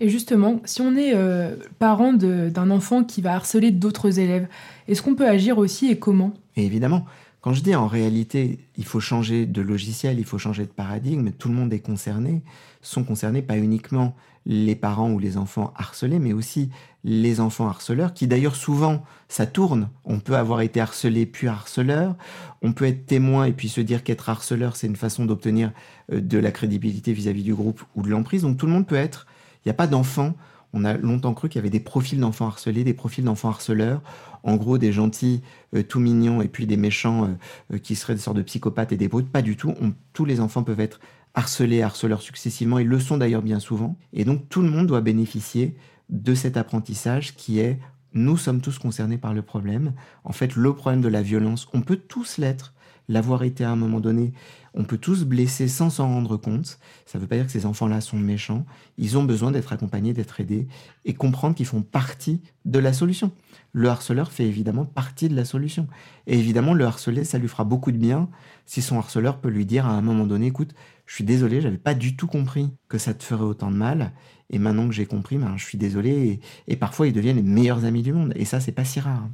Et 0.01 0.11
justement, 0.11 0.61
si 0.67 0.83
on 0.83 0.95
est 0.97 1.15
euh, 1.15 1.57
parent 1.79 2.13
d'un 2.13 2.71
enfant 2.71 3.05
qui 3.05 3.23
va 3.23 3.35
harceler 3.35 3.71
d'autres 3.71 4.19
élèves, 4.19 4.49
est-ce 4.87 5.01
qu'on 5.01 5.15
peut 5.15 5.27
agir 5.27 5.57
aussi 5.57 5.91
et 5.91 5.99
comment? 5.99 6.35
Évidemment, 6.57 7.07
Quand 7.47 7.53
je 7.53 7.63
dis 7.63 7.77
en 7.77 7.87
réalité, 7.87 8.59
il 8.77 8.85
faut 8.85 8.99
changer 8.99 9.47
de 9.47 9.63
logiciel, 9.63 10.19
il 10.19 10.25
faut 10.25 10.37
changer 10.37 10.65
de 10.65 10.73
paradigme, 10.73 11.31
tout 11.31 11.49
le 11.49 11.55
monde 11.55 11.73
est 11.73 11.79
concerné, 11.79 12.43
sont 12.83 13.05
concernés 13.05 13.41
pas 13.41 13.57
uniquement 13.57 14.17
les 14.47 14.75
parents 14.75 15.13
ou 15.13 15.21
les 15.21 15.37
enfants 15.37 15.73
harcelés, 15.77 16.19
mais 16.19 16.33
aussi 16.33 16.71
les 17.05 17.39
enfants 17.39 17.69
harceleurs, 17.69 18.15
qui 18.15 18.27
d'ailleurs 18.27 18.57
souvent, 18.57 19.05
ça 19.29 19.47
tourne. 19.47 19.91
On 20.05 20.19
peut 20.19 20.35
avoir 20.35 20.61
été 20.61 20.81
harcelé 20.81 21.25
puis 21.25 21.47
harceleur, 21.47 22.17
on 22.63 22.73
peut 22.73 22.85
être 22.85 23.07
témoin 23.07 23.45
et 23.45 23.53
puis 23.53 23.69
se 23.69 23.81
dire 23.81 24.03
qu'être 24.03 24.29
harceleur, 24.29 24.75
c'est 24.75 24.89
une 24.89 24.97
façon 24.97 25.25
d'obtenir 25.25 25.71
euh, 26.13 26.21
de 26.21 26.39
la 26.39 26.51
crédibilité 26.51 27.13
vis-à-vis 27.13 27.45
du 27.45 27.55
groupe 27.55 27.81
ou 27.95 28.03
de 28.03 28.09
l'emprise. 28.09 28.43
Donc 28.43 28.57
tout 28.57 28.67
le 28.67 28.73
monde 28.73 28.89
peut 28.89 28.97
être. 28.97 29.29
Il 29.65 29.69
n'y 29.69 29.71
a 29.71 29.75
pas 29.75 29.87
d'enfant. 29.87 30.35
On 30.79 30.85
a 30.85 30.93
longtemps 30.99 31.33
cru 31.33 31.49
qu'il 31.49 31.59
y 31.59 31.61
avait 31.61 31.71
des 31.71 31.81
profils 31.81 32.21
d'enfants 32.21 32.49
harcelés, 32.49 32.85
des 32.85 32.93
profils 32.93 33.25
d'enfants 33.25 33.49
harceleurs. 33.49 34.03
En 34.43 34.57
gros, 34.57 34.77
des 34.77 34.93
gentils 34.93 35.41
euh, 35.75 35.83
tout 35.83 36.01
mignons 36.01 36.43
et 36.43 36.49
puis 36.49 36.67
des 36.67 36.77
méchants 36.77 37.35
euh, 37.73 37.79
qui 37.79 37.97
seraient 37.97 38.15
des 38.15 38.21
sortes 38.21 38.37
de 38.37 38.43
psychopathes 38.43 38.93
et 38.93 38.99
des 38.99 39.09
brutes. 39.09 39.33
Pas 39.33 39.41
du 39.41 39.57
tout. 39.57 39.73
tous 40.13 40.27
les 40.27 40.39
enfants 40.39 40.65
peuvent 40.65 40.81
être 40.81 41.01
harcelés, 41.33 41.81
harceleurs 41.81 42.21
successivement. 42.21 42.79
Ils 42.79 42.89
le 42.89 43.01
sont 43.01 43.17
d'ailleurs 43.17 43.41
bien 43.41 43.59
souvent. 43.59 43.97
Et 44.13 44.27
donc 44.27 44.51
tout 44.51 44.61
le 44.61 44.69
monde 44.69 44.87
doit 44.87 45.01
bénéficier 45.01 45.75
de 46.11 46.35
cet 46.35 46.59
apprentissage 46.59 47.35
qui 47.37 47.59
est 47.59 47.81
nous 48.13 48.37
sommes 48.37 48.61
tous 48.61 48.79
concernés 48.79 49.19
par 49.19 49.33
le 49.33 49.41
problème. 49.41 49.95
En 50.25 50.33
fait, 50.33 50.57
le 50.57 50.75
problème 50.75 51.01
de 51.01 51.09
la 51.09 51.23
violence, 51.23 51.69
on 51.73 51.81
peut 51.81 51.97
tous 51.97 52.37
l'être, 52.37 52.75
l'avoir 53.09 53.43
été 53.43 53.65
à 53.65 53.71
un 53.71 53.77
moment 53.77 54.01
donné. 54.01 54.33
On 54.75 54.85
peut 54.85 54.99
tous 54.99 55.25
blesser 55.25 55.69
sans 55.69 55.89
s'en 55.89 56.07
rendre 56.07 56.37
compte. 56.37 56.79
Ça 57.07 57.19
ne 57.19 57.23
veut 57.23 57.29
pas 57.29 57.37
dire 57.37 57.47
que 57.47 57.53
ces 57.53 57.65
enfants-là 57.65 58.01
sont 58.01 58.19
méchants. 58.19 58.67
Ils 58.99 59.17
ont 59.17 59.25
besoin 59.25 59.51
d'être 59.51 59.73
accompagnés, 59.73 60.13
d'être 60.13 60.41
aidés 60.41 60.69
et 61.05 61.15
comprendre 61.15 61.55
qu'ils 61.55 61.67
font 61.67 61.83
partie 61.83 62.43
de 62.65 62.79
la 62.79 62.93
solution. 62.93 63.33
Le 63.73 63.89
harceleur 63.89 64.33
fait 64.33 64.45
évidemment 64.45 64.85
partie 64.85 65.29
de 65.29 65.37
la 65.37 65.45
solution. 65.45 65.87
Et 66.27 66.39
évidemment, 66.39 66.75
le 66.75 66.85
harcelé, 66.85 67.25
ça 67.25 67.39
lui 67.39 67.49
fera 67.49 67.65
beaucoup 67.65 67.93
de 67.93 67.99
bien 67.99 68.29
si 68.67 68.83
son 68.83 68.99
harceleur 68.99 69.41
peut 69.41 69.49
lui 69.49 69.65
dire 69.65 69.87
à 69.87 69.91
un 69.91 70.03
moment 70.03 70.27
donné, 70.27 70.47
écoute, 70.47 70.75
je 71.07 71.15
suis 71.15 71.25
désolé, 71.25 71.61
j'avais 71.61 71.79
pas 71.79 71.95
du 71.95 72.17
tout 72.17 72.27
compris 72.27 72.71
que 72.89 72.99
ça 72.99 73.15
te 73.15 73.23
ferait 73.23 73.45
autant 73.45 73.71
de 73.71 73.77
mal. 73.77 74.13
Et 74.51 74.59
maintenant 74.59 74.87
que 74.89 74.95
j'ai 74.95 75.07
compris, 75.07 75.39
ben, 75.39 75.57
je 75.57 75.65
suis 75.65 75.79
désolé. 75.79 76.41
Et, 76.69 76.77
parfois, 76.77 77.07
ils 77.07 77.13
deviennent 77.13 77.37
les 77.37 77.43
meilleurs 77.43 77.85
amis 77.85 78.03
du 78.03 78.13
monde. 78.13 78.33
Et 78.37 78.45
ça, 78.45 78.61
c'est 78.61 78.73
pas 78.73 78.85
si 78.85 79.01
rare. 79.01 79.29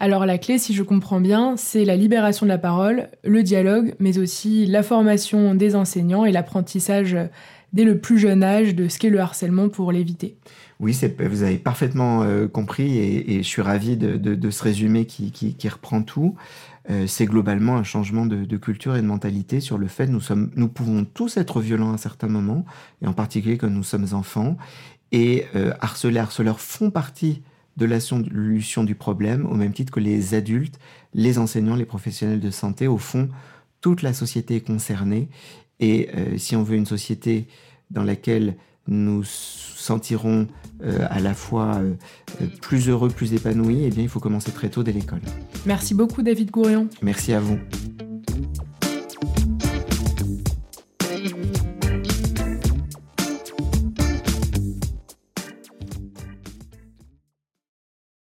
Alors 0.00 0.26
la 0.26 0.38
clé, 0.38 0.58
si 0.58 0.74
je 0.74 0.82
comprends 0.82 1.20
bien, 1.20 1.56
c'est 1.56 1.84
la 1.84 1.96
libération 1.96 2.46
de 2.46 2.48
la 2.48 2.58
parole, 2.58 3.08
le 3.22 3.42
dialogue, 3.42 3.94
mais 4.00 4.18
aussi 4.18 4.66
la 4.66 4.82
formation 4.82 5.54
des 5.54 5.76
enseignants 5.76 6.24
et 6.24 6.32
l'apprentissage 6.32 7.16
dès 7.72 7.84
le 7.84 7.98
plus 7.98 8.18
jeune 8.18 8.42
âge 8.42 8.74
de 8.74 8.88
ce 8.88 8.98
qu'est 8.98 9.10
le 9.10 9.20
harcèlement 9.20 9.68
pour 9.68 9.92
l'éviter. 9.92 10.36
Oui, 10.80 10.96
vous 11.18 11.42
avez 11.42 11.58
parfaitement 11.58 12.22
euh, 12.22 12.48
compris 12.48 12.98
et, 12.98 13.42
je 13.42 13.48
suis 13.48 13.62
ravi 13.62 13.96
de, 13.96 14.50
ce 14.50 14.62
résumé 14.62 15.06
qui, 15.06 15.68
reprend 15.68 16.02
tout. 16.02 16.34
Euh, 16.90 17.06
c'est 17.06 17.26
globalement 17.26 17.76
un 17.76 17.84
changement 17.84 18.26
de, 18.26 18.56
culture 18.56 18.96
et 18.96 19.02
de 19.02 19.06
mentalité 19.06 19.60
sur 19.60 19.78
le 19.78 19.86
fait 19.86 20.06
que 20.06 20.34
nous, 20.56 20.68
pouvons 20.68 21.04
tous 21.04 21.36
être 21.36 21.60
violents 21.60 21.90
à 21.90 21.94
un 21.94 21.98
certain 21.98 22.28
moment, 22.28 22.64
et 23.02 23.06
en 23.06 23.12
particulier 23.12 23.58
quand 23.58 23.70
nous 23.70 23.82
sommes 23.82 24.08
enfants. 24.12 24.56
Et 25.12 25.46
euh, 25.54 25.72
harceler, 25.80 26.18
harceleurs 26.18 26.60
font 26.60 26.90
partie 26.90 27.42
de 27.76 27.86
la 27.86 28.00
solution 28.00 28.84
du 28.84 28.94
problème, 28.94 29.46
au 29.46 29.54
même 29.54 29.72
titre 29.72 29.92
que 29.92 30.00
les 30.00 30.34
adultes, 30.34 30.78
les 31.12 31.38
enseignants, 31.38 31.76
les 31.76 31.84
professionnels 31.84 32.40
de 32.40 32.50
santé. 32.50 32.86
Au 32.86 32.98
fond, 32.98 33.28
toute 33.80 34.02
la 34.02 34.12
société 34.12 34.56
est 34.56 34.60
concernée. 34.60 35.28
Et 35.80 36.08
euh, 36.14 36.38
si 36.38 36.56
on 36.56 36.62
veut 36.62 36.76
une 36.76 36.86
société 36.86 37.48
dans 37.90 38.04
laquelle 38.04 38.56
nous 38.86 39.24
sentirons 39.24 40.46
euh, 40.82 41.06
à 41.10 41.20
la 41.20 41.34
fois 41.34 41.76
euh, 41.76 41.94
plus 42.62 42.88
heureux, 42.88 43.08
plus 43.08 43.34
épanouis, 43.34 43.84
eh 43.84 43.90
bien, 43.90 44.02
il 44.02 44.08
faut 44.08 44.20
commencer 44.20 44.52
très 44.52 44.68
tôt 44.68 44.82
dès 44.82 44.92
l'école. 44.92 45.20
Merci 45.66 45.94
beaucoup, 45.94 46.22
David 46.22 46.50
Gourion. 46.50 46.88
Merci 47.02 47.32
à 47.32 47.40
vous. 47.40 47.58